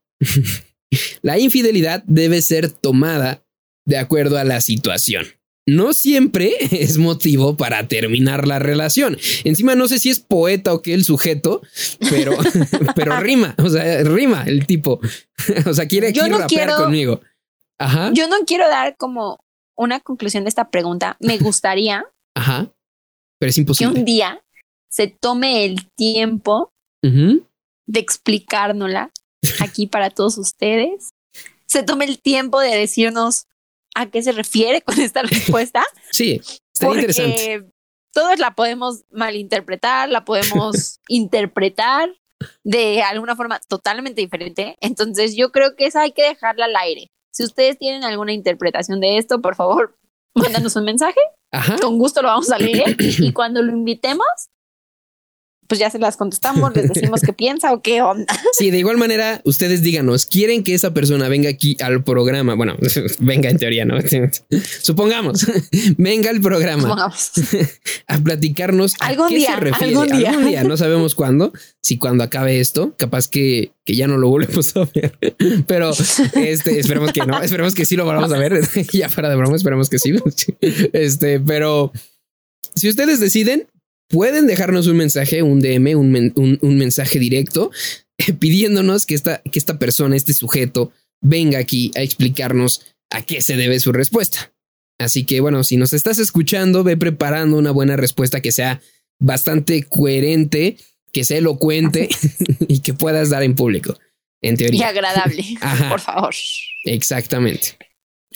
[1.22, 3.42] la infidelidad debe ser tomada
[3.86, 5.26] de acuerdo a la situación.
[5.68, 9.18] No siempre es motivo para terminar la relación.
[9.44, 11.62] Encima no sé si es poeta o qué el sujeto,
[12.10, 12.38] pero,
[12.96, 15.00] pero rima, o sea, rima el tipo.
[15.68, 17.22] O sea, quiere aquí no rapear quiero- conmigo.
[17.78, 19.38] Ajá, Yo no quiero dar como
[19.78, 21.18] una conclusión de esta pregunta.
[21.20, 22.72] Me gustaría ajá.
[23.38, 24.00] Pero es que imposible.
[24.00, 24.42] un día
[24.90, 26.72] se tome el tiempo
[27.04, 29.12] de explicárnosla
[29.60, 31.10] aquí para todos ustedes.
[31.68, 33.46] Se tome el tiempo de decirnos
[33.96, 35.84] a qué se refiere con esta respuesta.
[36.12, 36.42] Sí,
[36.74, 37.66] está interesante.
[38.14, 42.14] todos la podemos malinterpretar, la podemos interpretar
[42.64, 44.78] de alguna forma totalmente diferente.
[44.82, 47.08] Entonces yo creo que esa hay que dejarla al aire.
[47.32, 49.98] Si ustedes tienen alguna interpretación de esto, por favor,
[50.36, 51.20] mándanos un mensaje.
[51.52, 51.78] Ajá.
[51.82, 52.96] Con gusto lo vamos a leer.
[53.00, 54.28] Y cuando lo invitemos,
[55.68, 58.26] pues ya se las contestamos, les decimos qué piensa o qué onda.
[58.58, 62.56] Sí, de igual manera, ustedes díganos, ¿quieren que esa persona venga aquí al programa?
[62.56, 62.76] Bueno,
[63.20, 63.98] venga en teoría, ¿no?
[64.82, 65.46] Supongamos,
[65.98, 67.32] venga al programa Supongamos.
[68.08, 69.96] a platicarnos a Algún qué día, se refiere.
[69.98, 70.64] algún día.
[70.64, 71.52] no sabemos cuándo,
[71.82, 75.18] si cuando acabe esto, capaz que, que ya no lo volvemos a ver,
[75.68, 75.92] pero
[76.36, 79.56] este, esperemos que no, esperemos que sí lo volvamos a ver, ya para de broma,
[79.56, 80.14] esperemos que sí,
[80.94, 81.92] este, pero
[82.76, 83.68] si ustedes deciden,
[84.10, 87.72] pueden dejarnos un mensaje, un DM, un, men- un- un mensaje directo
[88.40, 90.92] pidiéndonos que esta, que esta persona, este sujeto,
[91.22, 94.54] venga aquí a explicarnos a qué se debe su respuesta.
[95.00, 98.82] Así que bueno, si nos estás escuchando, ve preparando una buena respuesta que sea
[99.20, 100.78] bastante coherente,
[101.12, 102.10] que sea elocuente
[102.68, 103.98] y que puedas dar en público,
[104.42, 104.88] en Y teoría.
[104.90, 105.90] agradable, Ajá.
[105.90, 106.34] por favor.
[106.86, 107.78] Exactamente.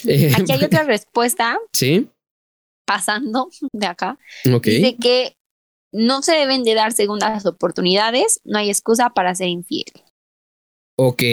[0.05, 2.07] Eh, Aquí hay otra respuesta Sí,
[2.85, 4.17] pasando de acá.
[4.51, 4.65] ok.
[4.65, 5.35] Dice que
[5.91, 9.91] no se deben de dar segundas oportunidades, no hay excusa para ser infiel.
[10.97, 11.23] Ok.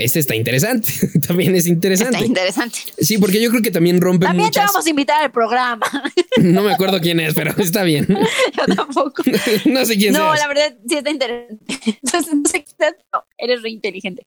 [0.00, 0.92] Este está interesante.
[1.26, 2.14] también es interesante.
[2.14, 2.78] Está interesante.
[2.98, 5.86] Sí, porque yo creo que también rompe También te vamos a invitar al programa.
[6.36, 8.06] No me acuerdo quién es, pero está bien.
[8.68, 9.24] Yo tampoco.
[9.64, 10.38] no sé quién No, seas.
[10.38, 11.64] la verdad sí está interesante.
[12.00, 14.22] Entonces, no sé seas, pero eres re inteligente.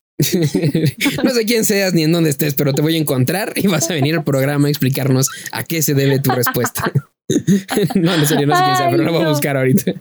[1.24, 3.90] no sé quién seas ni en dónde estés, pero te voy a encontrar y vas
[3.90, 6.92] a venir al programa a explicarnos a qué se debe tu respuesta.
[7.96, 9.30] no, en serio, no sé quién sea, Ay, pero lo voy a no.
[9.32, 9.94] buscar ahorita.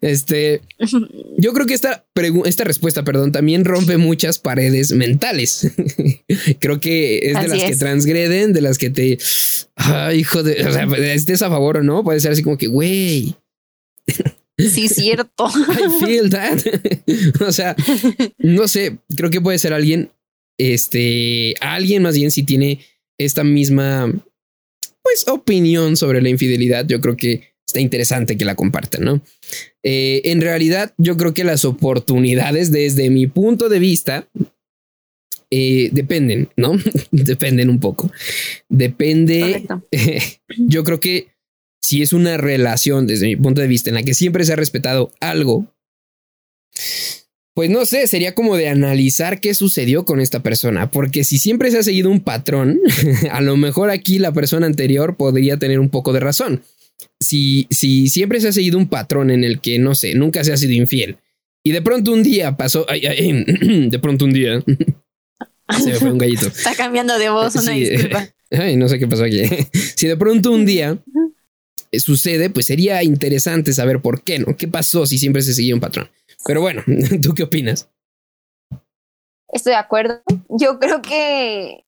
[0.00, 0.60] Este,
[1.38, 5.70] yo creo que esta, pregu- esta respuesta, perdón, también rompe muchas paredes mentales.
[6.60, 9.18] creo que es de las que transgreden, de las que te,
[9.76, 12.66] ay, hijo de, o sea, estés a favor o no, puede ser así como que,
[12.66, 13.34] güey,
[14.58, 15.48] Sí, cierto.
[15.68, 16.58] I feel that.
[17.46, 17.76] o sea,
[18.38, 20.10] no sé, creo que puede ser alguien,
[20.58, 22.80] este, alguien más bien si tiene
[23.18, 24.12] esta misma,
[25.08, 26.86] pues, opinión sobre la infidelidad.
[26.86, 29.22] Yo creo que está interesante que la compartan, ¿no?
[29.82, 34.28] Eh, en realidad, yo creo que las oportunidades, desde mi punto de vista,
[35.50, 36.72] eh, dependen, ¿no?
[37.10, 38.12] dependen un poco.
[38.68, 39.66] Depende
[40.58, 41.28] yo creo que
[41.80, 44.56] si es una relación desde mi punto de vista en la que siempre se ha
[44.56, 45.74] respetado algo,
[47.58, 51.72] pues no sé, sería como de analizar qué sucedió con esta persona, porque si siempre
[51.72, 52.78] se ha seguido un patrón,
[53.32, 56.62] a lo mejor aquí la persona anterior podría tener un poco de razón.
[57.18, 60.52] Si, si siempre se ha seguido un patrón en el que, no sé, nunca se
[60.52, 61.16] ha sido infiel,
[61.64, 63.44] y de pronto un día pasó, ay, ay,
[63.90, 64.62] de pronto un día,
[65.82, 66.46] se me fue un gallito.
[66.46, 67.80] Está cambiando de voz, una Sí.
[67.90, 68.28] disculpa.
[68.52, 69.42] Ay, no sé qué pasó aquí.
[69.96, 70.96] Si de pronto un día
[71.90, 74.56] eh, sucede, pues sería interesante saber por qué, ¿no?
[74.56, 76.08] ¿Qué pasó si siempre se seguía un patrón?
[76.44, 76.82] Pero bueno,
[77.22, 77.90] ¿tú qué opinas?
[79.48, 80.20] Estoy de acuerdo.
[80.48, 81.84] Yo creo que,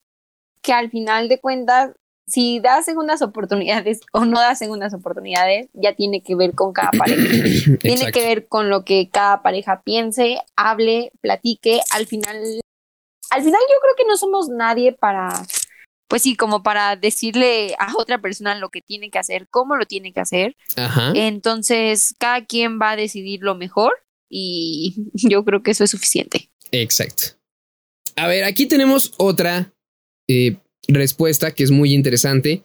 [0.63, 1.93] que al final de cuentas,
[2.27, 6.91] si da segundas oportunidades o no da segundas oportunidades, ya tiene que ver con cada
[6.99, 7.23] pareja.
[7.79, 8.19] Tiene Exacto.
[8.19, 11.81] que ver con lo que cada pareja piense, hable, platique.
[11.93, 12.61] Al final,
[13.31, 15.31] al final yo creo que no somos nadie para,
[16.09, 19.85] pues sí, como para decirle a otra persona lo que tiene que hacer, cómo lo
[19.85, 20.57] tiene que hacer.
[20.77, 21.13] Ajá.
[21.15, 23.93] Entonces, cada quien va a decidir lo mejor
[24.31, 26.51] y yo creo que eso es suficiente.
[26.73, 27.35] Exacto.
[28.17, 29.75] A ver, aquí tenemos otra
[30.29, 30.57] eh,
[30.89, 32.65] respuesta que es muy interesante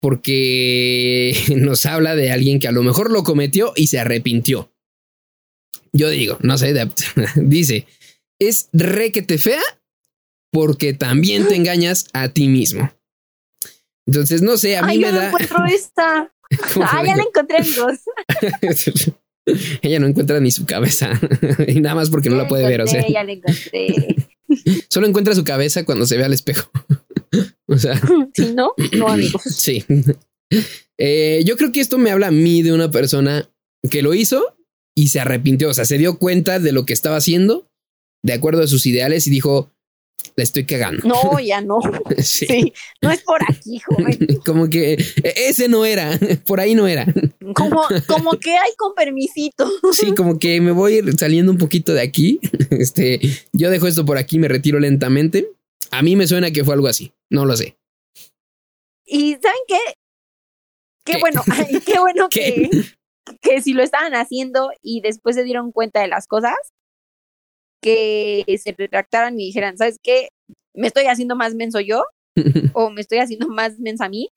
[0.00, 4.72] porque nos habla de alguien que a lo mejor lo cometió y se arrepintió.
[5.92, 6.74] Yo digo, no sé,
[7.36, 7.86] dice,
[8.40, 9.62] es requete fea
[10.50, 12.92] porque también te engañas a ti mismo.
[14.06, 15.26] Entonces, no sé, a mí Ay, me yo no da...
[15.28, 16.34] encuentro esta.
[16.74, 18.00] ¿Cómo Ah, que ya la encontré, amigos.
[19.82, 21.10] Ella no encuentra ni su cabeza.
[21.68, 22.82] y nada más porque no la puede ver.
[22.82, 24.16] O sea, encontré, Ya la encontré.
[24.88, 26.70] solo encuentra su cabeza cuando se ve al espejo.
[27.66, 28.00] o sea,
[28.34, 29.42] Si no, no, amigos.
[29.44, 29.84] sí.
[30.98, 33.50] Eh, yo creo que esto me habla a mí de una persona
[33.90, 34.56] que lo hizo
[34.94, 35.68] y se arrepintió.
[35.70, 37.68] O sea, se dio cuenta de lo que estaba haciendo
[38.22, 39.73] de acuerdo a sus ideales y dijo,
[40.36, 41.06] la estoy cagando.
[41.06, 41.78] No, ya no.
[42.18, 42.46] Sí.
[42.46, 44.18] Sí, no es por aquí, joven.
[44.46, 47.06] Como que e- ese no era, por ahí no era.
[47.54, 49.70] Como, como que hay con permisito.
[49.92, 52.40] Sí, como que me voy saliendo un poquito de aquí.
[52.70, 53.20] Este,
[53.52, 55.50] yo dejo esto por aquí, me retiro lentamente.
[55.90, 57.12] A mí me suena que fue algo así.
[57.30, 57.76] No lo sé.
[59.06, 59.78] Y ¿saben qué?
[61.04, 61.18] Qué, ¿Qué?
[61.20, 62.70] bueno, ay, qué bueno ¿Qué?
[62.70, 66.56] que, que si lo estaban haciendo y después se dieron cuenta de las cosas,
[67.84, 70.28] que se retractaran y dijeran, ¿sabes qué?
[70.72, 72.04] Me estoy haciendo más menso yo
[72.72, 74.30] o me estoy haciendo más mensa a mí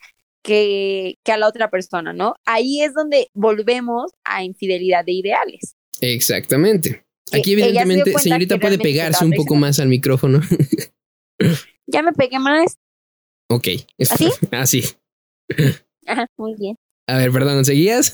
[0.43, 2.35] que, que a la otra persona, ¿no?
[2.45, 5.75] Ahí es donde volvemos a infidelidad de ideales.
[6.01, 7.05] Exactamente.
[7.31, 10.41] Aquí se dio evidentemente, señorita, puede pegarse un poco más al micrófono.
[11.89, 12.77] Ya me pegué más.
[13.47, 13.67] ok.
[14.09, 14.27] ¿Así?
[14.51, 14.83] Así.
[16.05, 16.75] Ajá, muy bien.
[17.07, 18.11] A ver, perdón, ¿seguías?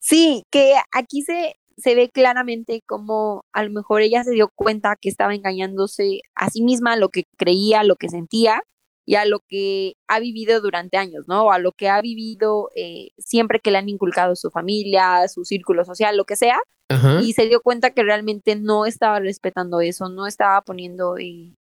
[0.00, 4.96] Sí, que aquí se, se ve claramente como a lo mejor ella se dio cuenta
[5.00, 8.62] que estaba engañándose a sí misma, a lo que creía, a lo que sentía
[9.06, 11.46] y a lo que ha vivido durante años, ¿no?
[11.46, 15.44] O a lo que ha vivido eh, siempre que le han inculcado su familia, su
[15.44, 17.20] círculo social, lo que sea, Ajá.
[17.22, 21.54] y se dio cuenta que realmente no estaba respetando eso, no estaba poniendo, eh,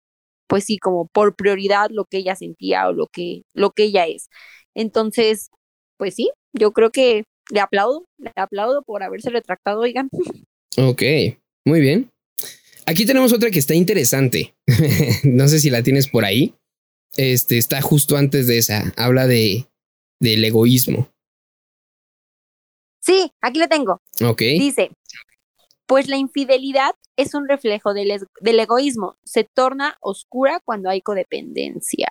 [0.48, 4.06] pues sí, como por prioridad lo que ella sentía o lo que, lo que ella
[4.08, 4.30] es.
[4.76, 5.50] Entonces,
[5.98, 10.10] pues sí, yo creo que le aplaudo, le aplaudo por haberse retractado, oigan.
[10.78, 11.04] Ok,
[11.66, 12.10] muy bien.
[12.86, 14.56] Aquí tenemos otra que está interesante.
[15.24, 16.56] no sé si la tienes por ahí.
[17.18, 18.94] Este está justo antes de esa.
[18.96, 19.66] Habla de
[20.20, 21.10] del egoísmo.
[23.00, 24.02] Sí, aquí lo tengo.
[24.22, 24.42] Ok.
[24.42, 24.92] Dice,
[25.86, 32.08] pues la infidelidad es un reflejo del, del egoísmo, se torna oscura cuando hay codependencia.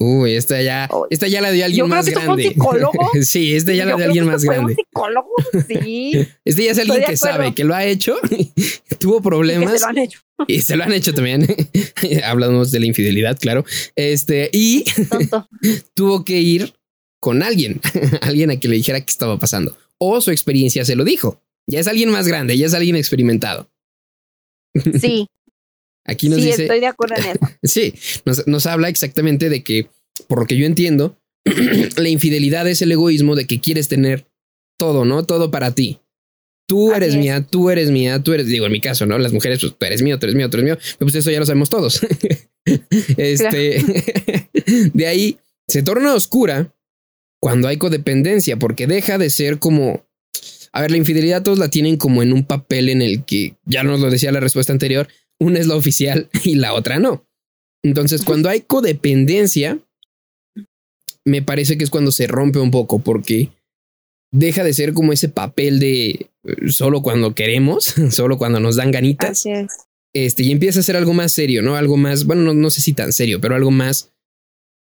[0.00, 2.42] Uy, esta ya, esta ya la dio alguien Yo creo más que fue un grande.
[2.50, 3.10] psicólogo.
[3.22, 4.72] sí, esta ya la dio alguien más grande.
[4.72, 5.30] Un psicólogo,
[5.66, 6.12] sí.
[6.44, 8.16] Este ya es alguien que sabe que lo ha hecho,
[9.00, 10.20] tuvo que problemas se lo han hecho.
[10.46, 11.46] y se lo han hecho también.
[12.24, 13.64] Hablamos de la infidelidad, claro.
[13.96, 14.84] Este, y
[15.94, 16.74] tuvo que ir
[17.20, 17.80] con alguien,
[18.20, 19.76] alguien a que le dijera qué estaba pasando.
[19.98, 21.42] O su experiencia se lo dijo.
[21.66, 23.68] Ya es alguien más grande, ya es alguien experimentado.
[25.00, 25.26] Sí,
[26.08, 27.38] Aquí nos sí, dice, estoy de acuerdo en eso.
[27.62, 27.94] sí,
[28.24, 29.88] nos, nos habla exactamente de que,
[30.26, 31.20] por lo que yo entiendo,
[31.96, 34.26] la infidelidad es el egoísmo de que quieres tener
[34.78, 35.24] todo, ¿no?
[35.24, 36.00] Todo para ti.
[36.66, 37.20] Tú Así eres es.
[37.20, 39.18] mía, tú eres mía, tú eres, digo, en mi caso, ¿no?
[39.18, 40.78] Las mujeres, pues tú eres mío, tú eres mío, tú eres mío.
[40.98, 42.00] Pues eso ya lo sabemos todos.
[43.16, 43.82] este,
[44.94, 46.74] de ahí se torna oscura
[47.40, 50.06] cuando hay codependencia, porque deja de ser como,
[50.72, 53.82] a ver, la infidelidad todos la tienen como en un papel en el que, ya
[53.82, 55.08] nos lo decía la respuesta anterior,
[55.40, 57.24] una es la oficial y la otra no.
[57.84, 59.78] Entonces, cuando hay codependencia,
[61.24, 63.50] me parece que es cuando se rompe un poco, porque
[64.32, 68.90] deja de ser como ese papel de eh, solo cuando queremos, solo cuando nos dan
[68.90, 69.72] ganitas, Así es.
[70.14, 71.76] este, y empieza a ser algo más serio, ¿no?
[71.76, 74.12] Algo más, bueno, no, no sé si tan serio, pero algo más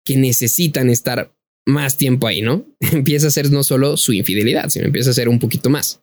[0.06, 1.34] que necesitan estar
[1.68, 2.66] más tiempo ahí, ¿no?
[2.80, 6.02] Empieza a ser no solo su infidelidad, sino empieza a ser un poquito más.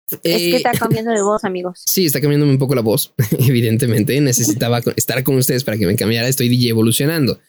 [0.08, 1.82] Es que Eh, está cambiando de voz, amigos.
[1.86, 3.12] Sí, está cambiándome un poco la voz.
[3.40, 6.28] Evidentemente, necesitaba estar con ustedes para que me cambiara.
[6.28, 7.40] Estoy DJ evolucionando.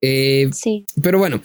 [0.00, 0.86] Eh, Sí.
[1.02, 1.42] pero bueno,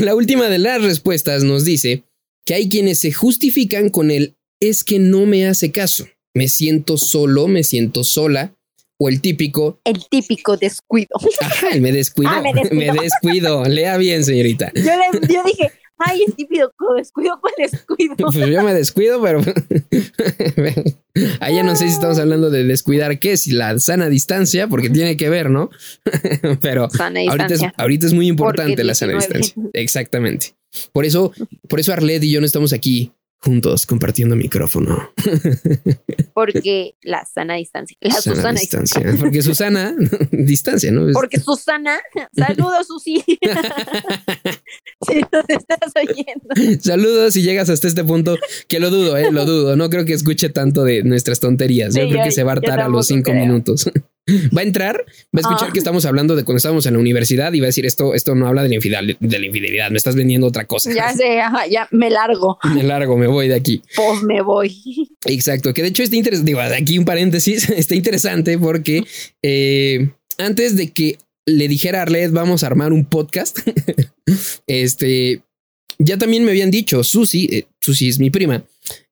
[0.00, 2.04] la última de las respuestas nos dice
[2.46, 6.06] que hay quienes se justifican con el es que no me hace caso.
[6.34, 8.54] Me siento solo, me siento sola.
[9.02, 11.08] O el típico, El típico descuido.
[11.40, 12.30] ajá, me descuido.
[12.34, 12.92] Ah, me descuido.
[12.94, 13.64] me descuido.
[13.64, 14.70] Lea bien, señorita.
[14.74, 18.16] Yo, le, yo dije, ay, el típico descuido, ¿cuál descuido?
[18.16, 19.40] Pues yo me descuido, pero
[21.40, 24.90] ahí ya no sé si estamos hablando de descuidar qué, si la sana distancia, porque
[24.90, 25.70] tiene que ver, ¿no?
[26.60, 27.74] pero ahorita es, distancia.
[27.76, 29.38] ahorita es muy importante Porque la sana 19.
[29.38, 29.70] distancia.
[29.74, 30.54] Exactamente.
[30.92, 31.32] Por eso,
[31.68, 33.12] por eso Arlet y yo no estamos aquí
[33.42, 35.10] juntos compartiendo micrófono.
[36.34, 37.96] Porque la sana distancia.
[38.00, 39.02] La Sana Susana distancia.
[39.18, 39.94] Porque Susana,
[40.30, 41.10] distancia, ¿no?
[41.12, 41.98] Porque Susana,
[42.36, 43.24] saludos Susi.
[45.06, 46.82] si nos estás oyendo.
[46.82, 48.36] Saludos si llegas hasta este punto,
[48.68, 49.76] que lo dudo, eh, lo dudo.
[49.76, 51.94] No creo que escuche tanto de nuestras tonterías.
[51.94, 53.44] Yo Sí, creo yo- que se va a hartar a los cinco creo.
[53.46, 53.90] minutos.
[54.56, 54.96] Va a entrar,
[55.34, 55.72] va a escuchar Ah.
[55.72, 58.34] que estamos hablando de cuando estábamos en la universidad y va a decir esto, esto
[58.34, 60.92] no habla de la, infidel- de la infidelidad, me estás vendiendo otra cosa.
[60.92, 62.58] Ya sé, ajá, ya me largo.
[62.74, 63.82] Me largo, me voy de aquí.
[63.96, 65.08] Pues me voy.
[65.24, 69.02] Exacto, que de hecho está interesante, digo, aquí un paréntesis, está interesante porque
[69.42, 73.58] eh, antes de que le dijera a Arlet, vamos a armar un podcast,
[74.66, 75.42] este,
[75.98, 78.64] ya también me habían dicho, Susi, eh, Susi es mi prima,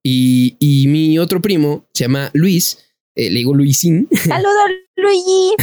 [0.03, 2.79] y, y mi otro primo se llama Luis,
[3.17, 4.55] eh, le digo Luisín, Saludos,
[4.99, 5.55] Luigi.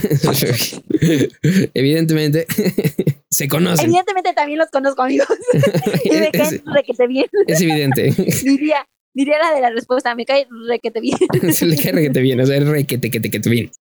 [1.73, 2.47] evidentemente
[3.29, 5.27] se conocen, Evidentemente también los conozco, amigos.
[6.05, 7.25] y me caen requete bien.
[7.45, 8.13] es evidente,
[8.43, 11.17] Diría, diría la de la respuesta, me cae requete bien.
[11.53, 13.71] se le cae requete bien, o sea, es requete, que te, que te bien.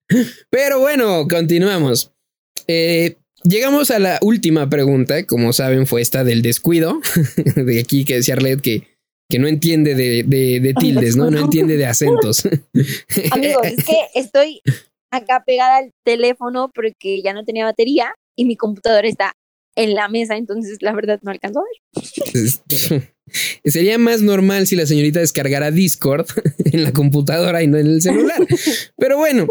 [0.50, 2.12] Pero bueno, continuamos.
[2.66, 7.00] Eh, llegamos a la última pregunta, como saben, fue esta del descuido,
[7.54, 8.88] de aquí que decía Arlet que,
[9.28, 11.30] que no entiende de, de, de tildes, ¿no?
[11.30, 12.42] No entiende de acentos.
[13.30, 14.60] Amigos, es que estoy
[15.16, 19.32] acá pegada al teléfono porque ya no tenía batería y mi computadora está
[19.76, 23.10] en la mesa, entonces la verdad no alcanzó a ver.
[23.64, 26.26] Sería más normal si la señorita descargara Discord
[26.64, 28.46] en la computadora y no en el celular.
[28.98, 29.46] Pero bueno,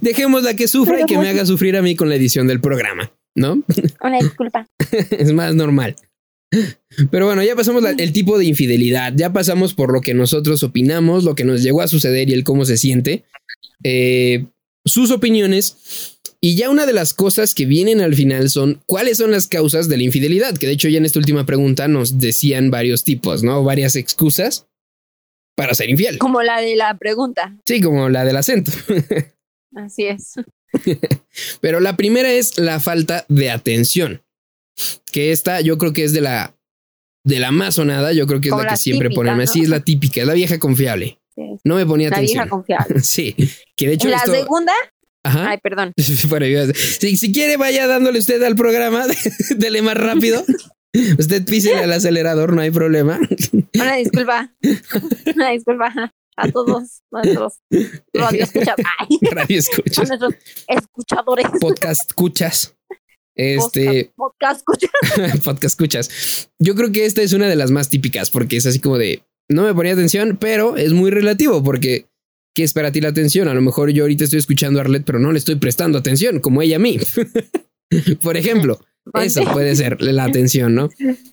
[0.00, 3.12] dejémosla que sufra y que me haga sufrir a mí con la edición del programa,
[3.36, 3.62] ¿no?
[4.00, 4.66] Una disculpa.
[5.10, 5.96] es más normal.
[7.10, 10.62] Pero bueno, ya pasamos la- el tipo de infidelidad, ya pasamos por lo que nosotros
[10.62, 13.24] opinamos, lo que nos llegó a suceder y el cómo se siente,
[13.82, 14.46] eh,
[14.84, 16.18] sus opiniones.
[16.40, 19.88] Y ya una de las cosas que vienen al final son cuáles son las causas
[19.88, 23.42] de la infidelidad, que de hecho ya en esta última pregunta nos decían varios tipos,
[23.42, 23.64] ¿no?
[23.64, 24.66] Varias excusas
[25.56, 26.18] para ser infiel.
[26.18, 27.56] Como la de la pregunta.
[27.64, 28.72] Sí, como la del acento.
[29.74, 30.34] Así es.
[31.60, 34.22] Pero la primera es la falta de atención.
[35.12, 36.56] Que esta yo creo que es de la
[37.24, 39.36] de la más sonada, yo creo que es Como la que la siempre típica, ponen.
[39.38, 39.42] ¿no?
[39.42, 41.18] Así es la típica, es la vieja confiable.
[41.36, 41.42] Sí.
[41.64, 42.36] No me ponía La atención.
[42.44, 43.00] vieja confiable.
[43.02, 43.34] Sí,
[43.76, 44.72] que de hecho la esto, segunda,
[45.24, 45.50] ajá.
[45.50, 45.92] ay, perdón.
[46.28, 49.04] Bueno, yo- si, si quiere vaya dándole usted al programa,
[49.56, 50.44] dele más rápido.
[51.18, 53.18] Usted písele al acelerador, no hay problema.
[53.74, 54.54] Una disculpa.
[55.34, 57.54] Una disculpa a todos nuestros
[58.12, 58.86] radioescuchadores.
[58.98, 60.34] Ay, Radio a escuchas, nuestros
[60.68, 61.46] escuchadores.
[61.60, 62.76] podcast escuchas.
[63.36, 65.32] Este, Podcast, podcast escucha.
[65.42, 66.48] podcast escuchas.
[66.60, 69.24] Yo creo que esta es una de las más típicas porque es así como de
[69.48, 72.06] no me ponía atención, pero es muy relativo porque
[72.54, 73.48] ¿qué es para ti la atención?
[73.48, 76.40] A lo mejor yo ahorita estoy escuchando a Arlet, pero no le estoy prestando atención
[76.40, 76.98] como ella a mí.
[78.22, 78.80] Por ejemplo,
[79.22, 80.88] eso puede ser la atención, ¿no?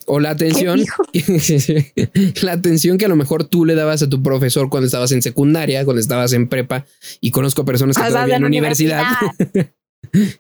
[0.06, 0.84] O la atención,
[2.42, 5.22] la atención que a lo mejor tú le dabas a tu profesor cuando estabas en
[5.22, 6.86] secundaria, cuando estabas en prepa
[7.22, 9.04] y conozco personas que todavía en en universidad.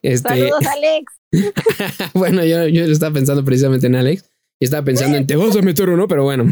[0.01, 1.13] Este, Saludos, Alex.
[2.13, 4.30] bueno, yo, yo estaba pensando precisamente en Alex
[4.65, 6.45] estaba pensando en te vas a meter o no, pero bueno,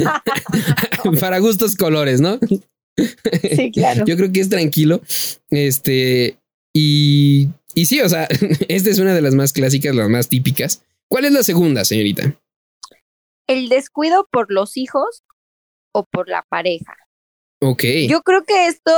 [1.20, 2.38] para gustos colores, ¿no?
[3.56, 4.04] Sí, claro.
[4.06, 5.00] Yo creo que es tranquilo.
[5.50, 6.38] Este,
[6.72, 8.28] y, y sí, o sea,
[8.68, 10.84] esta es una de las más clásicas, las más típicas.
[11.08, 12.38] ¿Cuál es la segunda, señorita?
[13.48, 15.24] El descuido por los hijos
[15.92, 16.94] o por la pareja.
[17.60, 17.82] Ok.
[18.08, 18.92] Yo creo que esto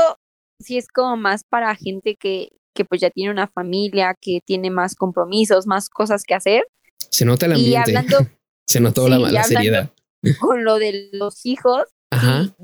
[0.60, 4.70] sí es como más para gente que, que pues ya tiene una familia, que tiene
[4.70, 6.64] más compromisos, más cosas que hacer.
[7.10, 7.96] Se nota el Y ambiente.
[7.98, 8.18] hablando
[8.66, 9.90] Se notó sí, la, seriedad.
[10.40, 12.54] con lo de los hijos, Ajá.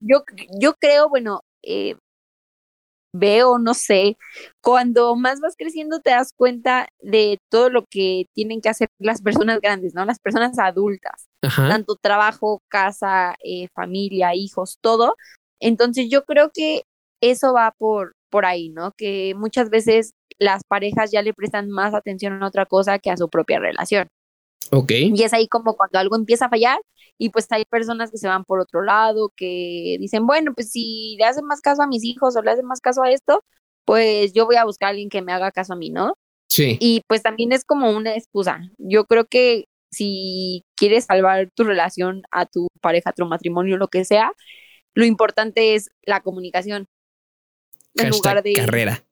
[0.00, 0.22] yo,
[0.60, 1.96] yo creo, bueno, eh,
[3.12, 4.16] veo, no sé,
[4.62, 9.22] cuando más vas creciendo te das cuenta de todo lo que tienen que hacer las
[9.22, 10.04] personas grandes, ¿no?
[10.04, 11.68] Las personas adultas, Ajá.
[11.68, 15.16] tanto trabajo, casa, eh, familia, hijos, todo.
[15.60, 16.82] Entonces yo creo que
[17.20, 18.92] eso va por, por ahí, ¿no?
[18.92, 23.16] Que muchas veces las parejas ya le prestan más atención a otra cosa que a
[23.16, 24.08] su propia relación.
[24.70, 24.92] Ok.
[24.92, 26.78] Y es ahí como cuando algo empieza a fallar
[27.16, 31.16] y pues hay personas que se van por otro lado, que dicen, bueno, pues si
[31.18, 33.44] le hacen más caso a mis hijos o le hacen más caso a esto,
[33.84, 36.14] pues yo voy a buscar a alguien que me haga caso a mí, ¿no?
[36.48, 36.76] Sí.
[36.80, 38.60] Y pues también es como una excusa.
[38.78, 43.88] Yo creo que si quieres salvar tu relación a tu pareja, a tu matrimonio, lo
[43.88, 44.32] que sea,
[44.94, 46.86] lo importante es la comunicación.
[47.94, 48.52] En Hashtag lugar de...
[48.52, 49.04] carrera.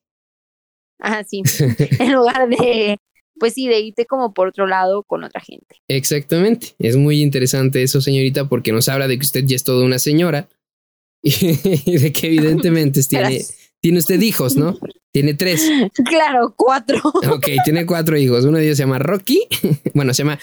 [0.98, 1.42] Ah, sí.
[1.98, 2.98] en lugar de,
[3.38, 5.76] pues sí, de irte como por otro lado con otra gente.
[5.88, 6.74] Exactamente.
[6.78, 9.98] Es muy interesante eso, señorita, porque nos habla de que usted ya es toda una
[9.98, 10.48] señora
[11.22, 13.42] y de que evidentemente tiene,
[13.80, 14.78] tiene usted hijos, ¿no?
[15.12, 15.70] Tiene tres.
[16.04, 17.00] Claro, cuatro.
[17.30, 18.44] Ok, tiene cuatro hijos.
[18.44, 19.48] Uno de ellos se llama Rocky.
[19.94, 20.38] Bueno, se llama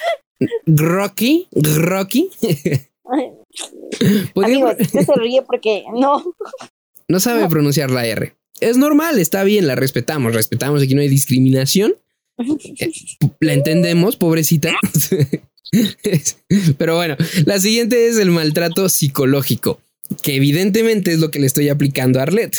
[0.65, 1.47] Rocky.
[1.51, 2.31] Rocky.
[4.35, 6.23] Amigos, usted se ríe porque no.
[7.07, 8.35] No sabe pronunciar la R.
[8.63, 11.95] Es normal, está bien, la respetamos, respetamos, aquí no hay discriminación.
[13.39, 14.73] La entendemos, pobrecita.
[16.77, 19.81] Pero bueno, la siguiente es el maltrato psicológico,
[20.21, 22.55] que evidentemente es lo que le estoy aplicando a Arlet.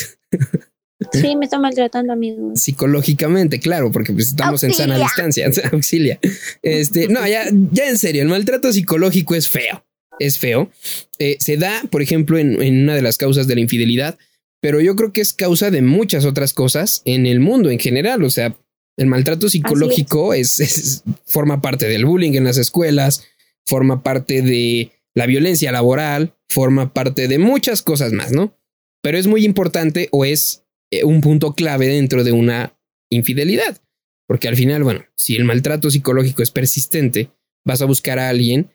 [1.13, 2.53] Sí, me está maltratando, amigo.
[2.57, 5.51] Psicológicamente, claro, porque pues estamos en sana distancia.
[5.73, 6.19] Auxilia.
[6.63, 9.85] Este, no, ya, ya en serio, el maltrato psicológico es feo.
[10.19, 10.71] Es feo.
[11.19, 14.19] Eh, se da, por ejemplo, en, una de las causas de la infidelidad,
[14.65, 18.25] pero yo creo que es causa de muchas otras cosas en el mundo en general.
[18.25, 18.57] O sea,
[18.97, 23.27] el maltrato psicológico es, forma parte del bullying en las escuelas,
[23.67, 28.57] forma parte de la violencia laboral, forma parte de muchas cosas más, ¿no?
[29.03, 32.75] Pero es muy importante o es eh, un punto clave dentro de una
[33.11, 33.83] infidelidad.
[34.27, 37.29] Porque al final, bueno, si el maltrato psicológico es persistente,
[37.67, 38.71] vas a buscar a alguien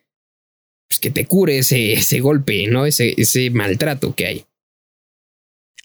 [0.88, 2.86] pues, que te cure ese, ese golpe, ¿no?
[2.86, 4.46] Ese, ese maltrato que hay.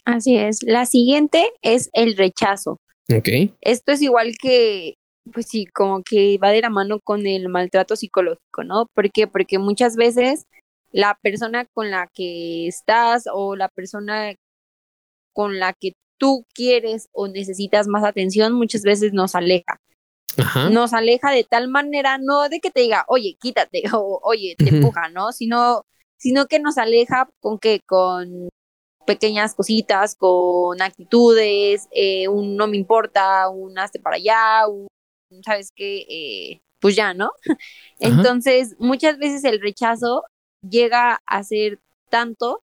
[0.05, 0.59] Así es.
[0.63, 2.79] La siguiente es el rechazo.
[3.13, 3.27] Ok.
[3.61, 4.95] Esto es igual que,
[5.33, 8.87] pues sí, como que va de la mano con el maltrato psicológico, ¿no?
[8.93, 9.27] ¿Por qué?
[9.27, 10.45] Porque muchas veces
[10.91, 14.35] la persona con la que estás o la persona
[15.33, 19.81] con la que tú quieres o necesitas más atención, muchas veces nos aleja.
[20.71, 24.69] Nos aleja de tal manera, no de que te diga, oye, quítate, o oye, te
[24.69, 25.31] empuja, ¿no?
[25.31, 25.83] Sino,
[26.17, 28.49] sino que nos aleja con que, con
[29.05, 34.87] pequeñas cositas, con actitudes, eh, un no me importa, un hazte para allá, un,
[35.43, 36.05] ¿sabes qué?
[36.09, 37.31] Eh, pues ya, ¿no?
[37.99, 40.23] Entonces, muchas veces el rechazo
[40.61, 41.79] llega a ser
[42.09, 42.61] tanto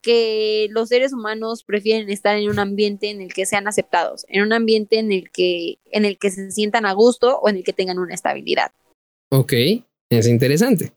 [0.00, 4.42] que los seres humanos prefieren estar en un ambiente en el que sean aceptados, en
[4.42, 7.64] un ambiente en el que, en el que se sientan a gusto o en el
[7.64, 8.70] que tengan una estabilidad.
[9.30, 9.52] Ok,
[10.10, 10.92] es interesante.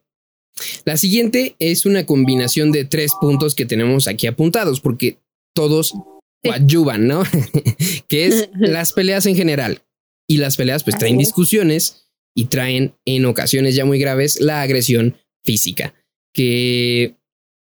[0.84, 5.18] La siguiente es una combinación de tres puntos que tenemos aquí apuntados, porque
[5.54, 5.94] todos
[6.42, 7.22] coadyuvan, ¿no?
[8.08, 9.82] que es las peleas en general.
[10.28, 15.16] Y las peleas pues traen discusiones y traen en ocasiones ya muy graves la agresión
[15.44, 15.94] física,
[16.32, 17.16] que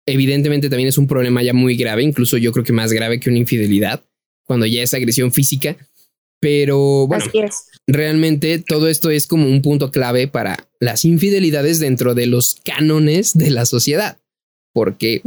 [0.06, 3.30] evidentemente también es un problema ya muy grave, incluso yo creo que más grave que
[3.30, 4.04] una infidelidad,
[4.46, 5.78] cuando ya es agresión física.
[6.40, 7.26] Pero bueno,
[7.88, 13.38] realmente todo esto es como un punto clave para las infidelidades dentro de los cánones
[13.38, 14.20] de la sociedad.
[14.74, 15.22] Porque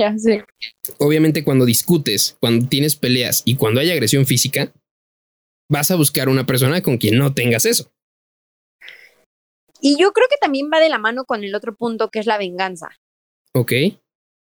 [0.99, 4.73] obviamente cuando discutes, cuando tienes peleas y cuando hay agresión física,
[5.69, 7.91] vas a buscar una persona con quien no tengas eso.
[9.81, 12.27] Y yo creo que también va de la mano con el otro punto que es
[12.27, 12.91] la venganza.
[13.55, 13.73] Ok.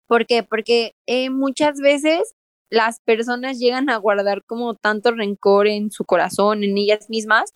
[0.07, 0.43] ¿Por qué?
[0.43, 2.35] Porque eh, muchas veces
[2.69, 7.53] las personas llegan a guardar como tanto rencor en su corazón, en ellas mismas,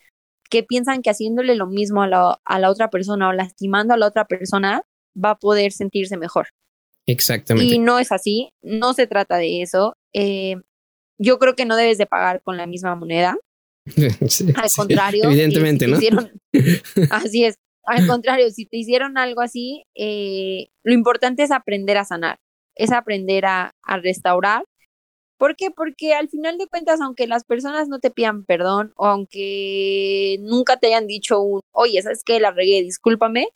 [0.51, 3.97] que piensan que haciéndole lo mismo a la, a la otra persona o lastimando a
[3.97, 4.83] la otra persona
[5.23, 6.49] va a poder sentirse mejor.
[7.07, 7.75] Exactamente.
[7.75, 9.97] Y no es así, no se trata de eso.
[10.13, 10.57] Eh,
[11.19, 13.37] yo creo que no debes de pagar con la misma moneda.
[14.57, 15.99] Al contrario, evidentemente, ¿no?
[17.11, 17.57] así es.
[17.87, 22.39] Al contrario, si te hicieron algo así, eh, lo importante es aprender a sanar
[22.77, 23.73] es aprender a,
[24.03, 24.65] restaurar.
[25.39, 25.71] ¿Por qué?
[25.71, 30.77] Porque al final de cuentas, aunque las personas no te pidan perdón o aunque nunca
[30.77, 32.39] te hayan dicho un, oye, ¿sabes qué?
[32.41, 33.49] La regué, discúlpame,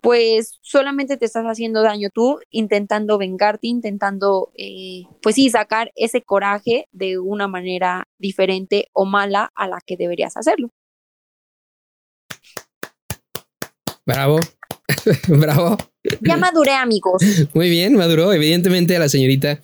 [0.00, 6.22] pues solamente te estás haciendo daño tú, intentando vengarte, intentando, eh, pues sí, sacar ese
[6.22, 10.70] coraje de una manera diferente o mala a la que deberías hacerlo.
[14.06, 14.40] Bravo,
[15.28, 15.76] bravo.
[16.20, 17.22] Ya maduré, amigos.
[17.52, 18.32] Muy bien, maduró.
[18.32, 19.60] Evidentemente la señorita,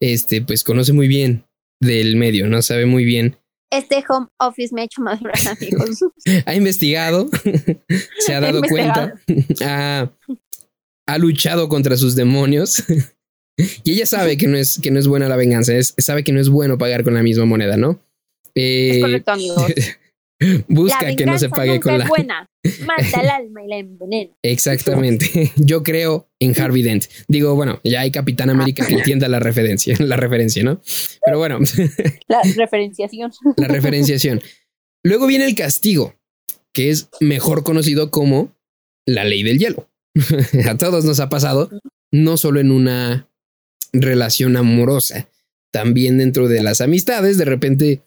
[0.00, 1.44] este, pues conoce muy bien
[1.80, 2.62] del medio, ¿no?
[2.62, 3.36] Sabe muy bien.
[3.70, 6.00] Este home office me ha hecho madurar, amigos.
[6.46, 7.28] ha investigado,
[8.18, 9.14] se ha dado cuenta,
[9.62, 10.10] ha,
[11.06, 12.82] ha, luchado contra sus demonios.
[13.84, 16.32] y ella sabe que no es, que no es buena la venganza, es, sabe que
[16.32, 18.00] no es bueno pagar con la misma moneda, ¿no?
[18.54, 19.72] es correcto, amigos.
[20.68, 22.06] Busca que no se pague con la.
[22.06, 22.48] buena.
[22.86, 24.32] Mata el alma y la envenena.
[24.42, 25.52] Exactamente.
[25.56, 27.06] Yo creo en Harvey Dent.
[27.26, 30.80] Digo, bueno, ya hay Capitán América que entienda la referencia, la referencia, ¿no?
[31.24, 31.58] Pero bueno.
[32.28, 33.32] La referenciación.
[33.56, 34.40] La referenciación.
[35.02, 36.14] Luego viene el castigo,
[36.72, 38.56] que es mejor conocido como
[39.06, 39.88] la ley del hielo.
[40.66, 41.70] A todos nos ha pasado,
[42.12, 43.28] no solo en una
[43.92, 45.28] relación amorosa,
[45.72, 48.02] también dentro de las amistades, de repente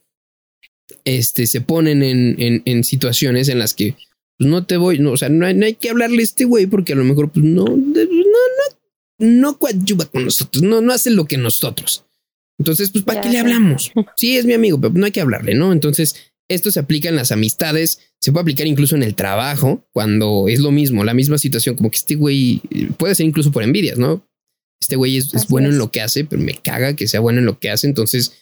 [1.05, 3.95] este, se ponen en, en, situaciones en las que
[4.37, 6.93] pues, no te voy, no, o sea, no hay, que hablarle a este güey porque
[6.93, 7.75] a lo mejor pues, no, no,
[8.05, 12.05] no, no coadyuva con nosotros, no, no hace lo que nosotros.
[12.59, 13.91] Entonces, pues, ¿para qué le hablamos?
[14.15, 15.71] Sí, es mi amigo, pero no hay que hablarle, ¿no?
[15.73, 16.15] Entonces,
[16.47, 20.59] esto se aplica en las amistades, se puede aplicar incluso en el trabajo, cuando es
[20.59, 22.61] lo mismo, la misma situación, como que este güey
[22.97, 24.27] puede ser incluso por envidias, ¿no?
[24.79, 27.39] Este güey es, es bueno en lo que hace, pero me caga que sea bueno
[27.39, 27.87] en lo que hace.
[27.87, 28.33] Entonces,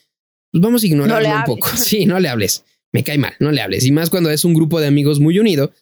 [0.52, 1.70] vamos a ignorarlo un poco.
[1.76, 2.64] Sí, no le hables.
[2.92, 3.84] Me cae mal, no le hables.
[3.84, 5.72] Y más cuando es un grupo de amigos muy unido,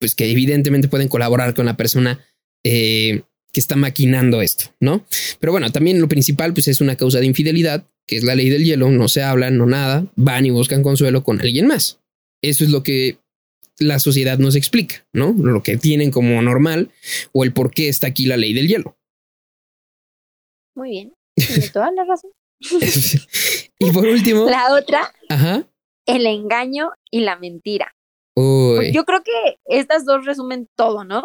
[0.00, 2.24] pues que evidentemente pueden colaborar con la persona
[2.64, 5.04] eh, que está maquinando esto, ¿no?
[5.38, 8.48] Pero bueno, también lo principal, pues es una causa de infidelidad, que es la ley
[8.48, 8.90] del hielo.
[8.90, 10.06] No se hablan, no nada.
[10.16, 12.00] Van y buscan consuelo con alguien más.
[12.42, 13.18] Eso es lo que
[13.78, 15.32] la sociedad nos explica, ¿no?
[15.32, 16.90] Lo que tienen como normal
[17.32, 18.98] o el por qué está aquí la ley del hielo.
[20.74, 21.14] Muy bien.
[21.34, 22.30] Tiene toda la razón.
[23.78, 25.64] y por último, La otra, ajá.
[26.06, 27.94] el engaño y la mentira.
[28.36, 31.24] Uy, yo, yo creo que estas dos resumen todo, ¿no?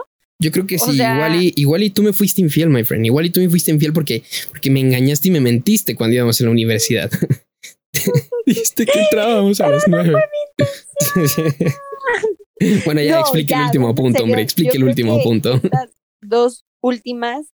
[0.51, 3.05] creo que o sí, sea- igual, y, igual y tú me fuiste infiel, my friend.
[3.05, 6.39] Igual y tú me fuiste infiel porque, porque me engañaste y me mentiste cuando íbamos
[6.39, 7.09] en la universidad.
[8.45, 10.13] Dijiste que entrábamos a las nueve.
[12.85, 14.41] bueno, ya No, explique el último punto, serio, hombre.
[14.41, 15.55] Explique yo el último punto.
[15.63, 15.89] Estas
[16.21, 17.47] dos últimas,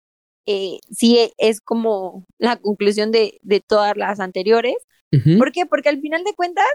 [0.45, 4.75] eh, sí e- es como la conclusión de, de todas las anteriores.
[5.11, 5.37] Ujú.
[5.37, 5.65] ¿Por qué?
[5.65, 6.65] Porque al final de cuentas,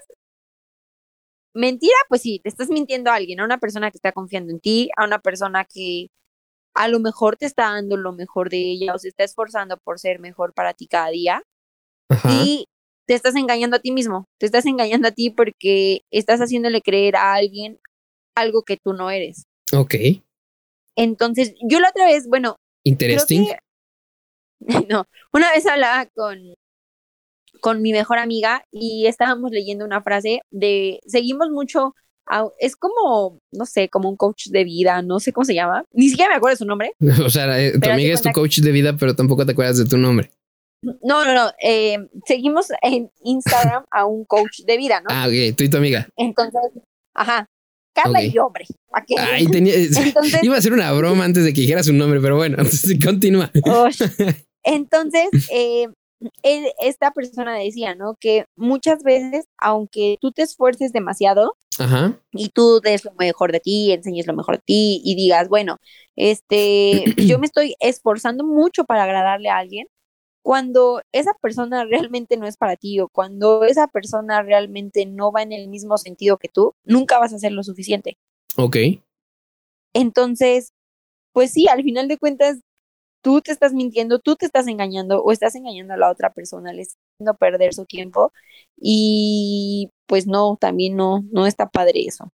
[1.55, 4.61] mentira, pues sí, te estás mintiendo a alguien, a una persona que está confiando en
[4.61, 6.09] ti, a una persona que
[6.75, 9.99] a lo mejor te está dando lo mejor de ella o se está esforzando por
[9.99, 11.43] ser mejor para ti cada día
[12.11, 12.29] Ajá.
[12.31, 12.67] y
[13.07, 17.17] te estás engañando a ti mismo, te estás engañando a ti porque estás haciéndole creer
[17.17, 17.79] a alguien
[18.35, 19.47] algo que tú no eres.
[19.73, 19.95] Ok.
[20.97, 22.57] Entonces, yo la otra vez, bueno,
[22.89, 23.47] Interesting.
[23.47, 23.57] que
[24.89, 26.39] no, una vez hablaba con
[27.61, 31.95] con mi mejor amiga y estábamos leyendo una frase de seguimos mucho
[32.29, 35.85] a- es como no sé, como un coach de vida, no sé cómo se llama,
[35.93, 36.93] ni siquiera me acuerdo de su nombre.
[37.25, 39.87] O sea, eh, tu amiga es tu coach de vida, pero tampoco te acuerdas de
[39.87, 40.31] tu nombre.
[41.03, 45.07] No, no, no, eh, seguimos en Instagram a un coach de vida, ¿no?
[45.11, 45.57] Ah, ok.
[45.57, 46.07] Tú y tu amiga.
[46.17, 46.61] Entonces,
[47.15, 47.47] ajá,
[48.03, 48.67] Carla y hombre.
[48.91, 49.15] ¿pa' qué?
[49.19, 49.75] Ay, tenía.
[50.05, 52.57] Entonces, Iba a hacer una broma antes de que dijeras su nombre, pero bueno,
[53.05, 53.51] continúa.
[53.65, 54.03] Ush.
[54.63, 55.87] Entonces, eh,
[56.43, 58.17] él- esta persona decía, ¿no?
[58.21, 62.19] Que muchas veces, aunque tú te esfuerces demasiado Ajá.
[62.33, 65.77] y tú des lo mejor de ti, enseñes lo mejor de ti y digas, bueno,
[66.17, 69.87] este, yo me estoy esforzando mucho para agradarle a alguien,
[70.47, 75.43] cuando esa persona realmente no es para ti o cuando esa persona realmente no va
[75.43, 78.17] en el mismo sentido que tú, nunca vas a hacer lo suficiente.
[78.57, 78.77] Ok.
[79.93, 80.71] Entonces,
[81.33, 82.61] pues sí, al final de cuentas,
[83.25, 86.73] tú te estás mintiendo, tú te estás engañando o estás engañando a la otra persona,
[86.73, 88.33] le estás haciendo perder su tiempo
[88.77, 92.33] y pues no, también no, no está padre eso.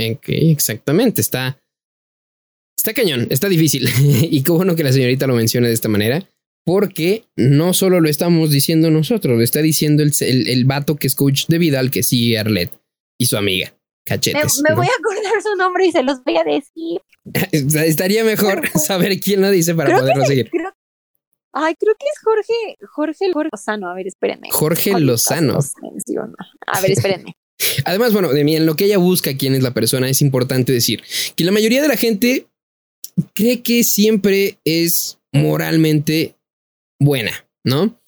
[0.00, 1.20] Ok, exactamente.
[1.20, 1.60] Está.
[2.76, 3.88] Está cañón, está difícil.
[4.28, 6.28] y qué bueno que la señorita lo mencione de esta manera,
[6.64, 11.06] porque no solo lo estamos diciendo nosotros, lo está diciendo el, el, el vato que
[11.06, 12.70] es coach de vida al que sigue Arlet
[13.18, 13.72] y su amiga.
[13.72, 14.62] Me, Cachetes.
[14.62, 14.76] me ¿no?
[14.76, 17.00] voy a acordar su nombre y se los voy a decir.
[17.86, 20.50] Estaría mejor saber quién lo dice para creo poderlo seguir.
[20.50, 20.72] Creo,
[21.52, 23.90] ay, creo que es Jorge, Jorge, Jorge Lozano.
[23.90, 24.48] A ver, espérenme.
[24.50, 25.58] Jorge Lozano.
[26.66, 27.36] A ver, espérenme.
[27.84, 30.72] Además, bueno, de mí, en lo que ella busca quién es la persona, es importante
[30.72, 31.02] decir
[31.36, 32.46] que la mayoría de la gente
[33.34, 36.34] cree que siempre es moralmente
[37.00, 38.00] buena, ¿no?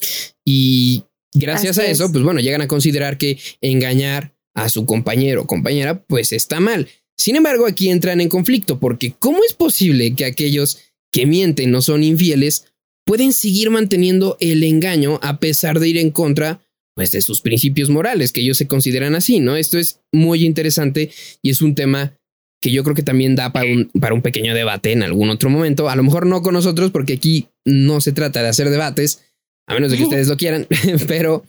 [0.45, 1.03] Y
[1.35, 2.13] gracias Así a eso, es.
[2.13, 6.89] pues bueno, llegan a considerar que engañar a su compañero o compañera, pues está mal.
[7.17, 10.79] Sin embargo, aquí entran en conflicto, porque ¿cómo es posible que aquellos
[11.11, 12.67] que mienten no son infieles
[13.05, 16.61] pueden seguir manteniendo el engaño a pesar de ir en contra
[16.95, 19.57] pues de sus principios morales, que ellos se consideran así, ¿no?
[19.57, 22.19] Esto es muy interesante y es un tema
[22.63, 25.51] que yo creo que también da para un, para un pequeño debate en algún otro
[25.51, 25.91] momento.
[25.91, 29.25] A lo mejor no con nosotros, porque aquí no se trata de hacer debates,
[29.67, 30.67] a menos de que ustedes lo quieran,
[31.09, 31.45] pero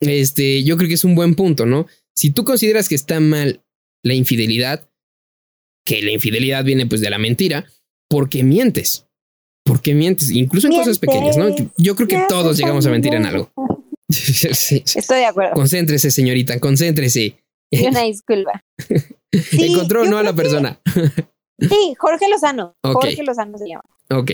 [0.00, 1.86] este, yo creo que es un buen punto, ¿no?
[2.14, 3.64] Si tú consideras que está mal
[4.04, 4.88] la infidelidad,
[5.86, 7.66] que la infidelidad viene pues de la mentira,
[8.08, 9.06] ¿por qué mientes?
[9.64, 10.30] ¿Por qué mientes?
[10.30, 11.54] Incluso en cosas pequeñas, ¿no?
[11.78, 13.50] Yo creo que Mientes, todos llegamos a mentir en algo.
[14.10, 14.82] Sí.
[14.94, 15.52] Estoy de acuerdo.
[15.52, 17.34] Concéntrese, señorita, concéntrese.
[17.70, 18.64] Y una disculpa.
[19.50, 20.80] Sí, Encontró no a la que- persona.
[21.60, 22.76] Sí, Jorge Lozano.
[22.84, 23.82] Jorge Lozano se llama.
[24.10, 24.30] Ok.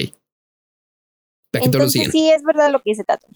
[1.54, 3.26] Entonces sí es verdad lo que dice Tato.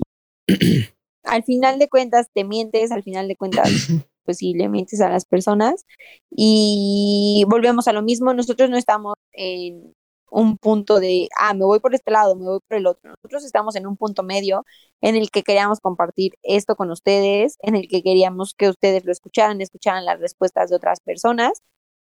[1.25, 3.71] al final de cuentas te mientes, al final de cuentas
[4.25, 5.87] pues sí le mientes a las personas
[6.31, 9.95] y volvemos a lo mismo, nosotros no estamos en
[10.31, 13.11] un punto de, ah, me voy por este lado, me voy por el otro.
[13.11, 14.65] Nosotros estamos en un punto medio
[15.01, 19.13] en el que queríamos compartir esto con ustedes, en el que queríamos que ustedes lo
[19.13, 21.63] escucharan, escucharan las respuestas de otras personas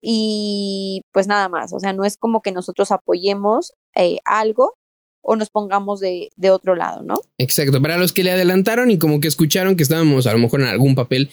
[0.01, 4.75] y pues nada más, o sea, no es como que nosotros apoyemos eh, algo
[5.23, 7.21] o nos pongamos de, de otro lado, ¿no?
[7.37, 7.83] Exacto.
[7.83, 10.69] Para los que le adelantaron y como que escucharon que estábamos a lo mejor en
[10.69, 11.31] algún papel,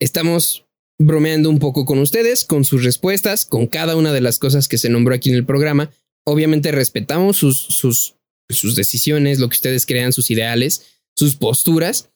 [0.00, 0.64] estamos
[1.06, 4.78] bromeando un poco con ustedes, con sus respuestas, con cada una de las cosas que
[4.78, 5.90] se nombró aquí en el programa.
[6.24, 8.14] Obviamente respetamos sus, sus
[8.52, 10.82] sus decisiones, lo que ustedes crean, sus ideales,
[11.16, 12.10] sus posturas.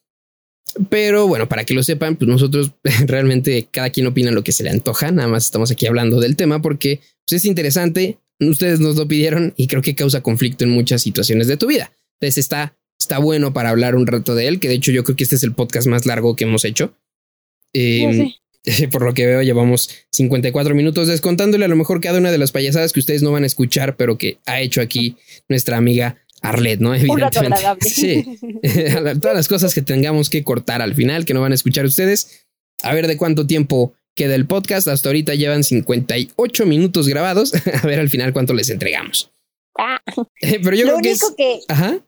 [0.90, 2.72] Pero bueno, para que lo sepan, pues nosotros
[3.06, 5.10] realmente cada quien opina lo que se le antoja.
[5.10, 8.18] Nada más estamos aquí hablando del tema porque pues, es interesante.
[8.38, 11.92] Ustedes nos lo pidieron y creo que causa conflicto en muchas situaciones de tu vida.
[12.20, 15.16] Entonces está, está bueno para hablar un rato de él, que de hecho yo creo
[15.16, 16.94] que este es el podcast más largo que hemos hecho.
[17.72, 18.34] Eh,
[18.90, 22.52] por lo que veo, llevamos 54 minutos descontándole a lo mejor cada una de las
[22.52, 25.16] payasadas que ustedes no van a escuchar, pero que ha hecho aquí
[25.48, 26.94] nuestra amiga Arlet, ¿no?
[26.94, 27.56] Evidentemente.
[27.80, 28.38] Sí.
[29.20, 32.46] Todas las cosas que tengamos que cortar al final, que no van a escuchar ustedes.
[32.82, 34.86] A ver de cuánto tiempo queda el podcast.
[34.86, 37.52] Hasta ahorita llevan 58 minutos grabados.
[37.82, 39.32] A ver al final cuánto les entregamos.
[39.78, 40.00] Ah.
[40.40, 41.34] Pero yo lo creo que único es.
[41.36, 41.98] que, Ajá.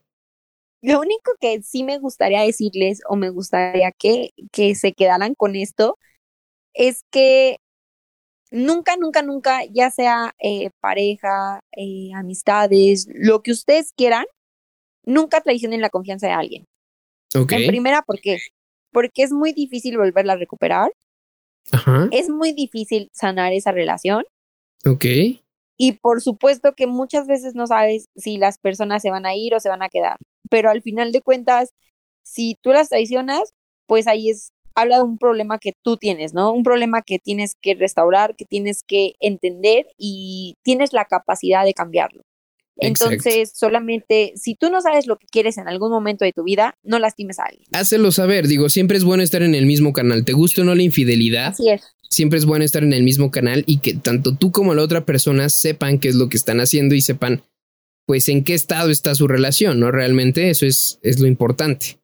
[0.83, 5.55] lo único que sí me gustaría decirles o me gustaría que, que se quedaran con
[5.55, 5.97] esto
[6.73, 7.57] es que
[8.51, 14.25] nunca, nunca, nunca, ya sea eh, pareja, eh, amistades, lo que ustedes quieran,
[15.03, 16.65] nunca traicionen la confianza de alguien.
[17.35, 17.51] Ok.
[17.53, 18.39] En primera, ¿por qué?
[18.91, 20.91] Porque es muy difícil volverla a recuperar,
[21.71, 22.07] Ajá.
[22.11, 24.23] es muy difícil sanar esa relación
[24.85, 25.05] Ok.
[25.77, 29.53] y por supuesto que muchas veces no sabes si las personas se van a ir
[29.53, 30.17] o se van a quedar,
[30.49, 31.71] pero al final de cuentas,
[32.23, 33.53] si tú las traicionas,
[33.85, 36.51] pues ahí es habla de un problema que tú tienes, ¿no?
[36.51, 41.73] Un problema que tienes que restaurar, que tienes que entender y tienes la capacidad de
[41.73, 42.23] cambiarlo.
[42.81, 43.13] Exacto.
[43.13, 46.75] Entonces, solamente si tú no sabes lo que quieres en algún momento de tu vida,
[46.83, 47.67] no lastimes a alguien.
[47.73, 48.47] Hácelo saber.
[48.47, 50.23] Digo, siempre es bueno estar en el mismo canal.
[50.23, 51.47] ¿Te gusta o no la infidelidad?
[51.47, 51.83] Así es.
[52.09, 55.05] siempre es bueno estar en el mismo canal y que tanto tú como la otra
[55.05, 57.41] persona sepan qué es lo que están haciendo y sepan
[58.05, 59.91] pues en qué estado está su relación, ¿no?
[59.91, 61.99] Realmente eso es, es lo importante.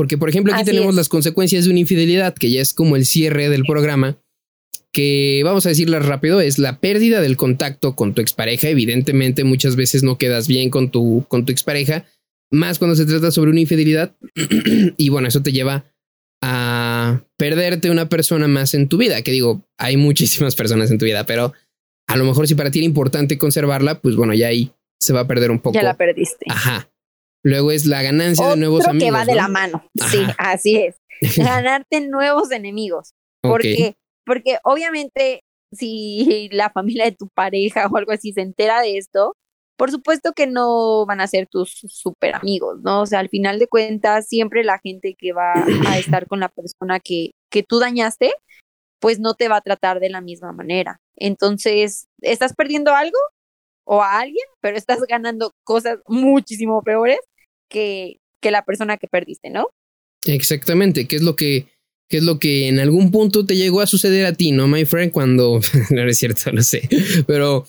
[0.00, 0.96] Porque, por ejemplo, aquí Así tenemos es.
[0.96, 4.16] las consecuencias de una infidelidad, que ya es como el cierre del programa,
[4.92, 8.70] que vamos a decirlas rápido, es la pérdida del contacto con tu expareja.
[8.70, 12.06] Evidentemente, muchas veces no quedas bien con tu, con tu expareja,
[12.50, 14.16] más cuando se trata sobre una infidelidad.
[14.96, 15.84] y bueno, eso te lleva
[16.42, 19.20] a perderte una persona más en tu vida.
[19.20, 21.52] Que digo, hay muchísimas personas en tu vida, pero
[22.08, 25.20] a lo mejor si para ti era importante conservarla, pues bueno, ya ahí se va
[25.20, 25.74] a perder un poco.
[25.74, 26.46] Ya la perdiste.
[26.48, 26.89] Ajá.
[27.42, 29.06] Luego es la ganancia de nuevos amigos.
[29.06, 29.84] que va de la mano.
[30.10, 30.96] Sí, así es.
[31.36, 33.12] Ganarte nuevos enemigos.
[33.42, 38.98] Porque, porque obviamente, si la familia de tu pareja o algo así se entera de
[38.98, 39.34] esto,
[39.76, 43.00] por supuesto que no van a ser tus super amigos, ¿no?
[43.00, 45.54] O sea, al final de cuentas, siempre la gente que va
[45.88, 48.34] a estar con la persona que, que tú dañaste,
[49.00, 51.00] pues no te va a tratar de la misma manera.
[51.16, 53.16] Entonces, ¿estás perdiendo algo
[53.92, 57.18] o a alguien, pero estás ganando cosas muchísimo peores
[57.68, 59.66] que, que la persona que perdiste, ¿no?
[60.26, 61.66] Exactamente, ¿qué es lo que
[62.08, 64.84] qué es lo que en algún punto te llegó a suceder a ti, no, my
[64.84, 65.10] friend?
[65.10, 65.60] Cuando
[65.90, 66.88] no es cierto, no sé,
[67.26, 67.66] pero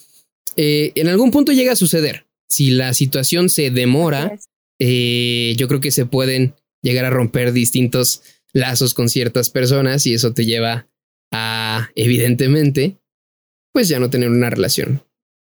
[0.56, 2.28] eh, en algún punto llega a suceder.
[2.48, 4.38] Si la situación se demora,
[4.80, 6.54] eh, yo creo que se pueden
[6.84, 8.22] llegar a romper distintos
[8.54, 10.88] lazos con ciertas personas y eso te lleva
[11.32, 12.98] a, evidentemente,
[13.74, 15.02] pues ya no tener una relación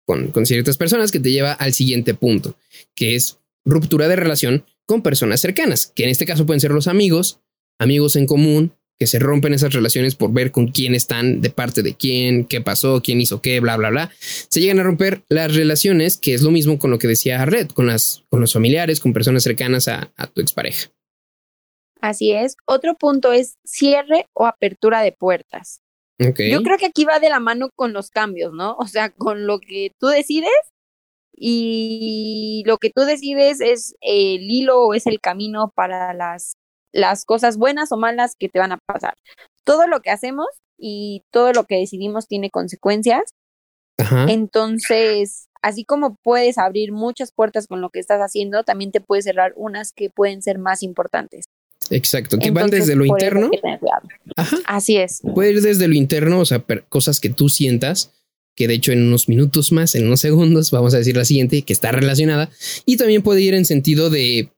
[0.08, 2.56] con, ciertas personas que te lleva al siguiente punto,
[2.96, 6.88] que es ruptura de relación con personas cercanas, que en este caso pueden ser los
[6.88, 7.42] amigos,
[7.78, 11.84] amigos en común, que se rompen esas relaciones por ver con quién están, de parte
[11.84, 14.12] de quién, qué pasó, quién hizo qué, bla, bla, bla.
[14.20, 17.68] Se llegan a romper las relaciones, que es lo mismo con lo que decía Red,
[17.68, 20.90] con, las, con los familiares, con personas cercanas a, a tu expareja.
[22.00, 22.56] Así es.
[22.66, 25.82] Otro punto es cierre o apertura de puertas.
[26.20, 28.76] Yo creo que aquí va de la mano con los cambios, ¿no?
[28.80, 30.50] O sea, con lo que tú decides
[31.36, 36.58] y lo que tú decides es el hilo o es el camino para las,
[36.92, 39.14] las cosas buenas o malas que te van a pasar.
[39.64, 40.48] Todo lo que hacemos
[40.78, 43.36] y todo lo que decidimos tiene consecuencias.
[44.00, 44.26] Ajá.
[44.30, 49.26] Entonces, así como puedes abrir muchas puertas con lo que estás haciendo, también te puedes
[49.26, 51.46] cerrar unas que pueden ser más importantes.
[51.92, 52.40] Exacto.
[52.40, 53.52] Que van desde lo interno.
[54.38, 54.58] Ajá.
[54.66, 55.20] Así es.
[55.36, 58.14] Puede ir desde lo interno, o sea, cosas que tú sientas,
[58.56, 61.64] que de hecho en unos minutos más, en unos segundos, vamos a decir la siguiente,
[61.64, 62.50] que está relacionada.
[62.86, 64.50] Y también puede ir en sentido de,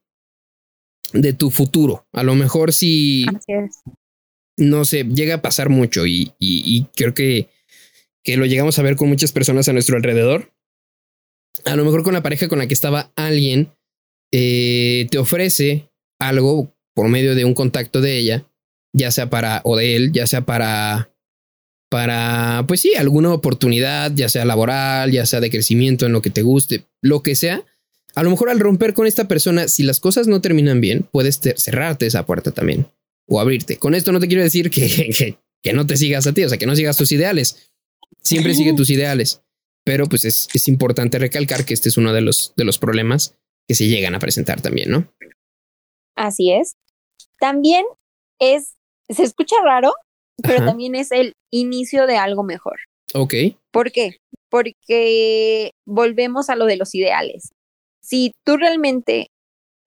[1.12, 2.06] de tu futuro.
[2.12, 3.80] A lo mejor si, Así es.
[4.56, 7.48] no sé, llega a pasar mucho y, y- y creo que,
[8.22, 10.52] que lo llegamos a ver con muchas personas a nuestro alrededor.
[11.64, 13.72] A lo mejor con la pareja con la que estaba alguien,
[14.32, 18.46] eh, te ofrece algo por medio de un contacto de ella,
[18.92, 21.10] ya sea para, o de él, ya sea para,
[21.90, 26.30] para, pues sí, alguna oportunidad, ya sea laboral, ya sea de crecimiento en lo que
[26.30, 27.64] te guste, lo que sea.
[28.14, 31.40] A lo mejor al romper con esta persona, si las cosas no terminan bien, puedes
[31.40, 32.86] te- cerrarte esa puerta también
[33.28, 33.76] o abrirte.
[33.76, 36.48] Con esto no te quiero decir que, que, que no te sigas a ti, o
[36.48, 37.70] sea, que no sigas tus ideales.
[38.22, 39.42] Siempre sigue tus ideales.
[39.84, 43.38] Pero pues es, es importante recalcar que este es uno de los, de los problemas
[43.66, 45.10] que se llegan a presentar también, ¿no?
[46.16, 46.76] Así es.
[47.38, 47.84] También
[48.38, 48.74] es,
[49.10, 49.94] se escucha raro,
[50.42, 52.78] pero también es el inicio de algo mejor.
[53.14, 53.34] Ok.
[53.70, 54.16] ¿Por qué?
[54.48, 57.50] Porque volvemos a lo de los ideales.
[58.02, 59.30] Si tú realmente,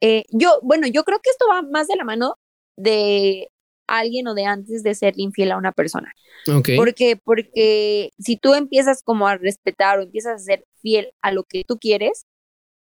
[0.01, 2.35] eh, yo, bueno, yo creo que esto va más de la mano
[2.77, 3.49] de
[3.87, 6.13] alguien o de antes de ser infiel a una persona.
[6.53, 6.69] Ok.
[6.75, 7.17] ¿Por qué?
[7.21, 11.63] Porque si tú empiezas como a respetar o empiezas a ser fiel a lo que
[11.63, 12.25] tú quieres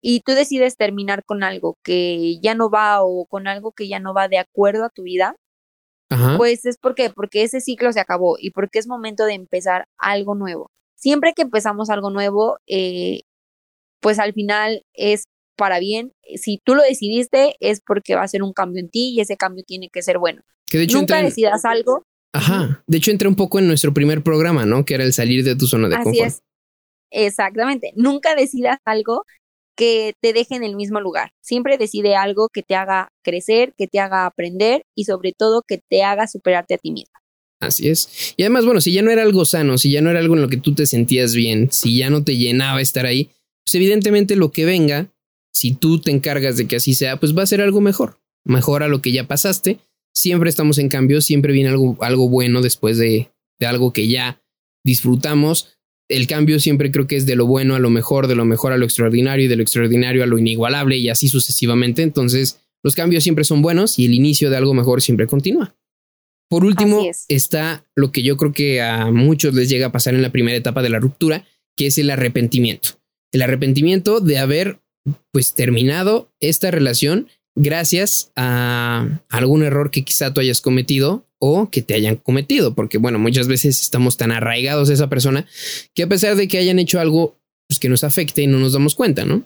[0.01, 4.01] y tú decides terminar con algo que ya no va o con algo que ya
[4.01, 5.37] no va de acuerdo a tu vida,
[6.37, 10.35] pues es porque porque ese ciclo se acabó y porque es momento de empezar algo
[10.35, 10.71] nuevo.
[10.97, 13.23] Siempre que empezamos algo nuevo, eh,
[14.01, 15.25] pues al final es
[15.57, 16.13] para bien.
[16.37, 19.37] Si tú lo decidiste, es porque va a ser un cambio en ti y ese
[19.37, 20.43] cambio tiene que ser bueno.
[20.67, 22.05] Que de hecho Nunca decidas algo.
[22.33, 22.83] Ajá.
[22.87, 24.85] De hecho, entré un poco en nuestro primer programa, ¿no?
[24.85, 26.43] Que era el salir de tu zona de Así Es.
[27.11, 27.93] Exactamente.
[27.95, 29.25] Nunca decidas algo
[29.83, 31.33] que te deje en el mismo lugar.
[31.43, 35.81] Siempre decide algo que te haga crecer, que te haga aprender y sobre todo que
[35.91, 37.11] te haga superarte a ti mismo.
[37.59, 38.35] Así es.
[38.37, 40.43] Y además, bueno, si ya no era algo sano, si ya no era algo en
[40.43, 43.31] lo que tú te sentías bien, si ya no te llenaba estar ahí,
[43.65, 45.13] pues evidentemente lo que venga,
[45.53, 48.21] si tú te encargas de que así sea, pues va a ser algo mejor.
[48.45, 49.81] Mejor a lo que ya pasaste.
[50.15, 54.41] Siempre estamos en cambio, siempre viene algo, algo bueno después de, de algo que ya
[54.85, 55.77] disfrutamos
[56.13, 58.73] el cambio siempre creo que es de lo bueno a lo mejor, de lo mejor
[58.73, 62.03] a lo extraordinario y de lo extraordinario a lo inigualable y así sucesivamente.
[62.03, 65.75] Entonces, los cambios siempre son buenos y el inicio de algo mejor siempre continúa.
[66.49, 70.21] Por último, está lo que yo creo que a muchos les llega a pasar en
[70.21, 71.47] la primera etapa de la ruptura,
[71.77, 72.91] que es el arrepentimiento.
[73.33, 74.81] El arrepentimiento de haber
[75.33, 81.83] pues terminado esta relación gracias a algún error que quizá tú hayas cometido o que
[81.83, 85.47] te hayan cometido, porque bueno, muchas veces estamos tan arraigados a esa persona
[85.95, 87.37] que a pesar de que hayan hecho algo
[87.69, 89.43] pues, que nos afecte y no nos damos cuenta, ¿no?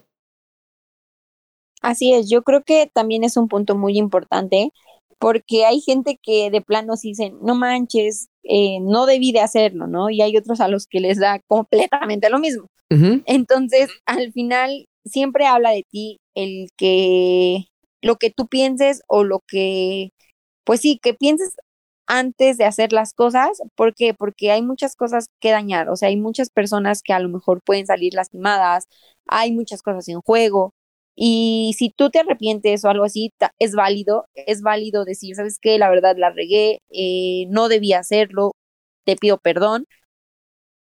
[1.81, 4.73] Así es, yo creo que también es un punto muy importante
[5.19, 10.11] porque hay gente que de plano dicen, no manches, eh, no debí de hacerlo, ¿no?
[10.11, 12.67] Y hay otros a los que les da completamente lo mismo.
[12.89, 17.67] Entonces, al final, siempre habla de ti el que
[18.03, 20.11] lo que tú pienses o lo que,
[20.65, 21.57] pues sí, que pienses
[22.07, 23.63] antes de hacer las cosas.
[23.77, 24.15] ¿Por qué?
[24.15, 27.63] Porque hay muchas cosas que dañar, o sea, hay muchas personas que a lo mejor
[27.65, 28.87] pueden salir lastimadas,
[29.27, 30.73] hay muchas cosas en juego.
[31.17, 35.79] Y si tú te arrepientes o algo así, es válido, es válido decir, ¿sabes qué?
[35.79, 38.53] La verdad la regué, eh, no debía hacerlo,
[39.05, 39.87] te pido perdón.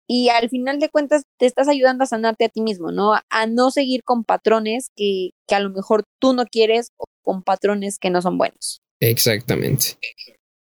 [0.08, 3.14] Y al final de cuentas te estás ayudando a sanarte a ti mismo, ¿no?
[3.30, 7.44] A no seguir con patrones que, que a lo mejor tú no quieres o con
[7.44, 8.80] patrones que no son buenos.
[9.02, 9.98] Exactamente.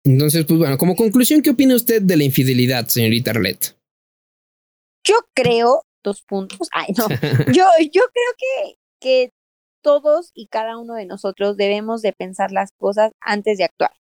[0.04, 3.76] Entonces, pues bueno, como conclusión, ¿qué opina usted de la infidelidad, señorita Arlette?
[5.04, 7.06] Yo creo, dos puntos, ay no,
[7.52, 9.30] yo, yo creo que, que
[9.82, 13.92] todos y cada uno de nosotros debemos de pensar las cosas antes de actuar.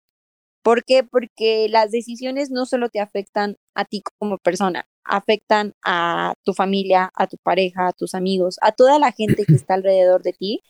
[0.65, 1.03] ¿Por qué?
[1.03, 7.11] Porque las decisiones no solo te afectan a ti como persona, afectan a tu familia,
[7.13, 10.61] a tu pareja, a tus amigos, a toda la gente que está alrededor de ti.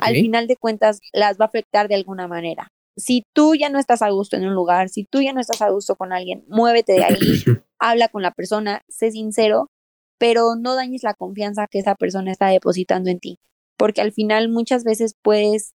[0.00, 3.78] Al final de cuentas, las va a afectar de alguna manera si tú ya no
[3.78, 6.44] estás a gusto en un lugar, si tú ya no estás a gusto con alguien,
[6.48, 7.16] muévete de ahí,
[7.78, 9.70] habla con la persona, sé sincero,
[10.18, 13.38] pero no dañes la confianza que esa persona está depositando en ti,
[13.76, 15.74] porque al final muchas veces puedes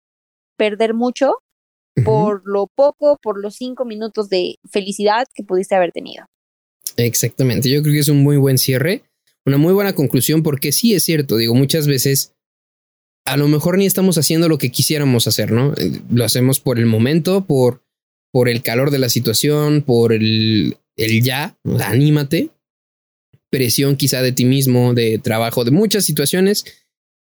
[0.57, 1.36] perder mucho
[2.04, 6.26] por lo poco, por los cinco minutos de felicidad que pudiste haber tenido.
[6.97, 9.04] Exactamente, yo creo que es un muy buen cierre,
[9.45, 12.34] una muy buena conclusión, porque sí es cierto, digo, muchas veces
[13.26, 15.74] a lo mejor ni estamos haciendo lo que quisiéramos hacer, ¿no?
[15.74, 17.84] Eh, lo hacemos por el momento, por,
[18.32, 22.49] por el calor de la situación, por el, el ya, anímate,
[23.49, 26.66] presión quizá de ti mismo, de trabajo, de muchas situaciones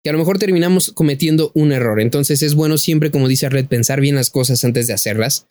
[0.08, 1.99] que a lo mejor terminamos cometiendo un error.
[1.99, 5.49] Entonces es bueno siempre, como dice Red, pensar bien las cosas antes de hacerlas.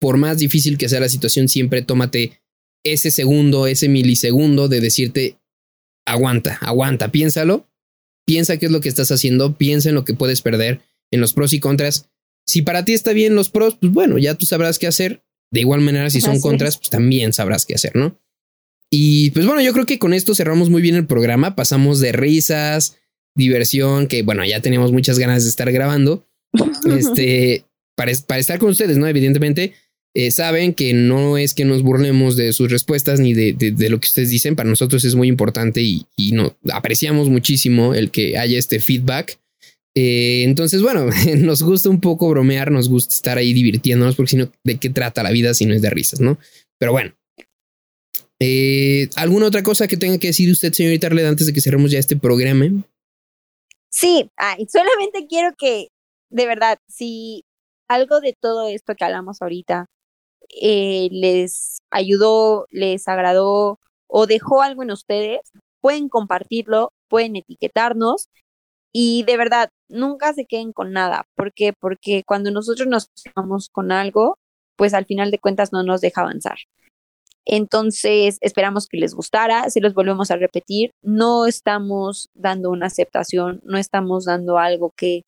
[0.00, 2.40] Por más difícil que sea la situación, siempre tómate
[2.84, 5.40] ese segundo, ese milisegundo de decirte,
[6.06, 7.68] aguanta, aguanta, piénsalo
[8.24, 11.32] Piensa qué es lo que estás haciendo, piensa en lo que puedes perder, en los
[11.32, 12.08] pros y contras.
[12.46, 15.24] Si para ti está bien los pros, pues bueno, ya tú sabrás qué hacer.
[15.52, 18.20] De igual manera, si son contras, pues también sabrás qué hacer, ¿no?
[18.88, 21.56] Y pues bueno, yo creo que con esto cerramos muy bien el programa.
[21.56, 22.96] Pasamos de risas,
[23.36, 26.26] diversión, que bueno, ya teníamos muchas ganas de estar grabando.
[26.98, 27.64] Este,
[27.96, 29.06] para, para estar con ustedes, ¿no?
[29.06, 29.74] Evidentemente,
[30.18, 33.52] eh, saben que no es que nos burlemos de sus respuestas ni de,
[33.90, 34.56] lo que ustedes dicen.
[34.56, 39.38] Para nosotros es muy importante y, no, apreciamos muchísimo el que haya este feedback.
[39.94, 44.36] Eh, entonces, bueno, nos gusta un poco bromear, nos gusta estar ahí divirtiéndonos, porque si
[44.38, 46.38] no, ¿de qué trata la vida si no es de risas, no?
[46.78, 47.14] Pero bueno.
[48.40, 51.90] Eh, ¿Alguna otra cosa que tenga que decir usted, señorita Arleda, antes de que cerremos
[51.90, 52.70] ya este programa?
[53.98, 55.88] Sí, ay, solamente quiero que,
[56.28, 57.44] de verdad, si
[57.88, 59.86] algo de todo esto que hablamos ahorita
[60.62, 65.40] eh, les ayudó, les agradó o dejó algo en ustedes,
[65.80, 68.28] pueden compartirlo, pueden etiquetarnos
[68.92, 71.26] y de verdad, nunca se queden con nada.
[71.36, 71.72] ¿Por qué?
[71.78, 74.38] Porque cuando nosotros nos quedamos con algo,
[74.76, 76.58] pues al final de cuentas no nos deja avanzar.
[77.46, 79.70] Entonces, esperamos que les gustara.
[79.70, 85.22] Si los volvemos a repetir, no estamos dando una aceptación, no estamos dando algo que,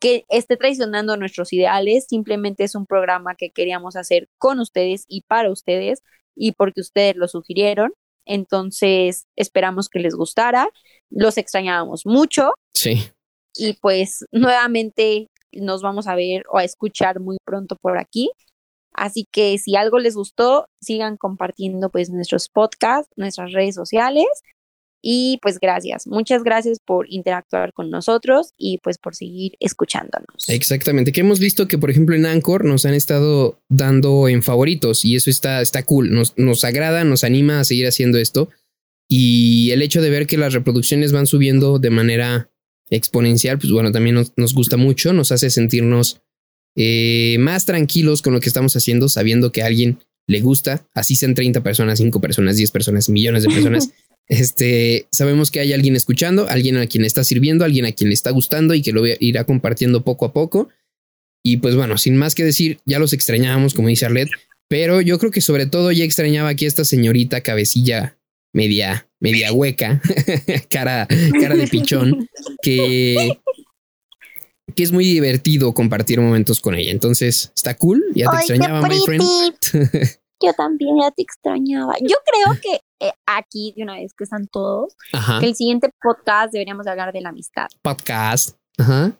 [0.00, 2.06] que esté traicionando nuestros ideales.
[2.08, 6.02] Simplemente es un programa que queríamos hacer con ustedes y para ustedes
[6.34, 7.92] y porque ustedes lo sugirieron.
[8.26, 10.68] Entonces, esperamos que les gustara.
[11.08, 12.52] Los extrañábamos mucho.
[12.74, 13.10] Sí.
[13.54, 18.30] Y pues nuevamente nos vamos a ver o a escuchar muy pronto por aquí.
[19.00, 24.26] Así que si algo les gustó, sigan compartiendo pues nuestros podcasts, nuestras redes sociales.
[25.02, 30.46] Y pues gracias, muchas gracias por interactuar con nosotros y pues por seguir escuchándonos.
[30.50, 35.06] Exactamente, que hemos visto que por ejemplo en Anchor nos han estado dando en favoritos
[35.06, 38.50] y eso está, está cool, nos, nos agrada, nos anima a seguir haciendo esto.
[39.08, 42.50] Y el hecho de ver que las reproducciones van subiendo de manera
[42.90, 46.20] exponencial, pues bueno, también nos, nos gusta mucho, nos hace sentirnos
[46.76, 51.16] eh, más tranquilos con lo que estamos haciendo, sabiendo que a alguien le gusta, así
[51.16, 53.90] sean 30 personas, 5 personas, 10 personas, millones de personas.
[54.28, 58.14] este, sabemos que hay alguien escuchando, alguien a quien está sirviendo, alguien a quien le
[58.14, 60.68] está gustando y que lo irá compartiendo poco a poco.
[61.42, 64.28] Y pues bueno, sin más que decir, ya los extrañábamos, como dice Arlet,
[64.68, 68.16] pero yo creo que sobre todo ya extrañaba aquí a esta señorita cabecilla
[68.52, 70.00] media, media hueca,
[70.70, 71.08] cara,
[71.40, 72.28] cara de pichón,
[72.62, 73.36] que
[74.74, 76.90] que es muy divertido compartir momentos con ella.
[76.90, 78.02] Entonces, está cool.
[78.14, 79.24] Ya te extrañaba, my friend.
[80.42, 81.94] Yo también ya te extrañaba.
[82.00, 84.96] Yo creo que eh, aquí, de una vez que están todos,
[85.40, 87.66] que el siguiente podcast deberíamos hablar de la amistad.
[87.82, 88.56] Podcast.
[88.78, 89.12] Ajá.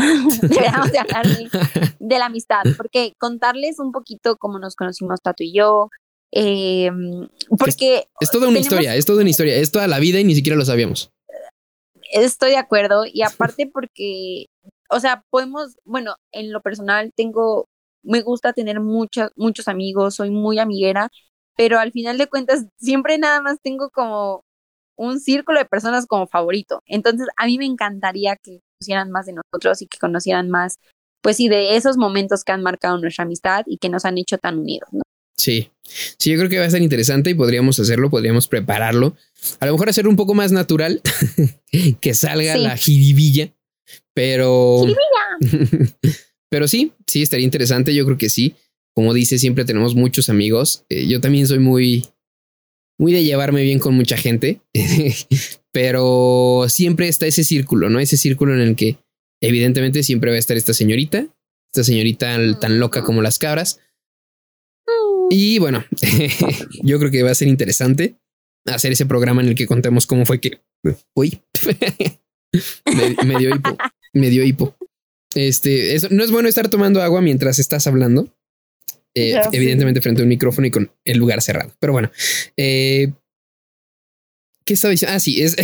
[0.42, 1.26] deberíamos hablar
[2.00, 5.88] de, la amistad, porque contarles un poquito cómo nos conocimos Tato y yo.
[6.32, 7.28] Em,
[7.58, 10.34] porque es, toda una historia, es toda una historia, es toda la vida y ni
[10.34, 11.10] siquiera lo sabíamos.
[12.10, 14.46] Estoy de acuerdo y aparte porque
[14.90, 17.68] o sea, podemos, bueno, en lo personal tengo,
[18.02, 21.08] me gusta tener muchos, muchos amigos, soy muy amiguera,
[21.56, 24.42] pero al final de cuentas siempre nada más tengo como
[24.96, 26.82] un círculo de personas como favorito.
[26.86, 30.76] Entonces, a mí me encantaría que conocieran más de nosotros y que conocieran más,
[31.22, 34.38] pues sí, de esos momentos que han marcado nuestra amistad y que nos han hecho
[34.38, 35.02] tan unidos, ¿no?
[35.40, 35.70] Sí,
[36.18, 39.16] sí, yo creo que va a ser interesante y podríamos hacerlo, podríamos prepararlo.
[39.58, 41.00] A lo mejor hacerlo un poco más natural,
[42.00, 43.54] que salga la jiribilla
[44.14, 44.84] pero.
[46.50, 47.94] pero sí, sí, estaría interesante.
[47.94, 48.54] Yo creo que sí.
[48.94, 50.84] Como dice, siempre tenemos muchos amigos.
[50.88, 52.04] Eh, yo también soy muy.
[52.98, 54.60] Muy de llevarme bien con mucha gente.
[55.72, 57.98] pero siempre está ese círculo, ¿no?
[57.98, 58.98] Ese círculo en el que,
[59.40, 61.26] evidentemente, siempre va a estar esta señorita.
[61.72, 63.78] Esta señorita tan loca como las cabras.
[65.30, 65.84] Y bueno,
[66.82, 68.16] yo creo que va a ser interesante
[68.66, 70.60] hacer ese programa en el que contemos cómo fue que.
[71.14, 71.40] Uy,
[73.24, 73.78] me, dio hipo.
[74.12, 74.76] Me dio hipo.
[75.34, 78.34] Este, eso, no es bueno estar tomando agua mientras estás hablando.
[79.14, 81.72] Eh, evidentemente frente a un micrófono y con el lugar cerrado.
[81.80, 82.10] Pero bueno,
[82.56, 83.12] eh,
[84.64, 85.16] ¿qué estaba diciendo?
[85.16, 85.56] Ah, sí, es,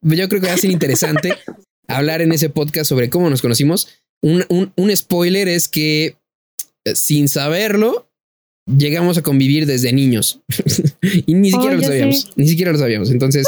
[0.00, 1.36] yo creo que va a ser interesante
[1.88, 3.88] hablar en ese podcast sobre cómo nos conocimos.
[4.22, 6.16] Un, un, spoiler es que
[6.84, 8.10] eh, sin saberlo,
[8.66, 10.40] llegamos a convivir desde niños
[11.02, 13.10] y ni siquiera lo sabíamos, ni siquiera lo sabíamos.
[13.10, 13.46] Entonces,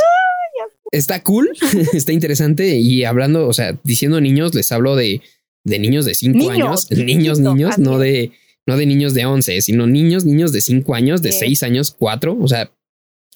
[0.92, 1.50] está cool,
[1.92, 2.76] está interesante.
[2.76, 5.22] Y hablando, o sea, diciendo niños, les hablo de,
[5.64, 8.32] de niños de 5 años, niños, niños, no de,
[8.66, 12.36] no de niños de 11, sino niños, niños de 5 años, de 6 años, 4.
[12.40, 12.70] O sea,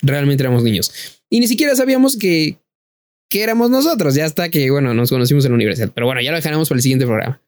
[0.03, 0.93] realmente éramos niños.
[1.31, 2.57] Y ni siquiera sabíamos que,
[3.28, 5.91] que éramos nosotros, ya hasta que, bueno, nos conocimos en la universidad.
[5.95, 7.41] Pero bueno, ya lo dejaremos para el siguiente programa.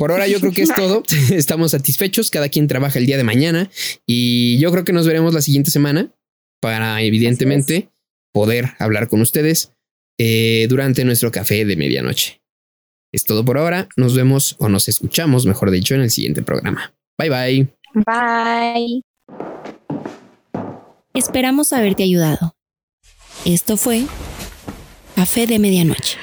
[0.00, 1.02] Por ahora yo creo que es todo.
[1.30, 2.30] Estamos satisfechos.
[2.30, 3.70] Cada quien trabaja el día de mañana
[4.06, 6.10] y yo creo que nos veremos la siguiente semana
[6.58, 7.90] para evidentemente
[8.32, 9.74] poder hablar con ustedes
[10.18, 12.40] eh, durante nuestro café de medianoche.
[13.12, 13.90] Es todo por ahora.
[13.98, 16.94] Nos vemos o nos escuchamos, mejor dicho, en el siguiente programa.
[17.18, 17.68] Bye bye.
[18.06, 19.02] Bye.
[21.12, 22.54] Esperamos haberte ayudado.
[23.44, 24.06] Esto fue
[25.14, 26.16] Café de Medianoche.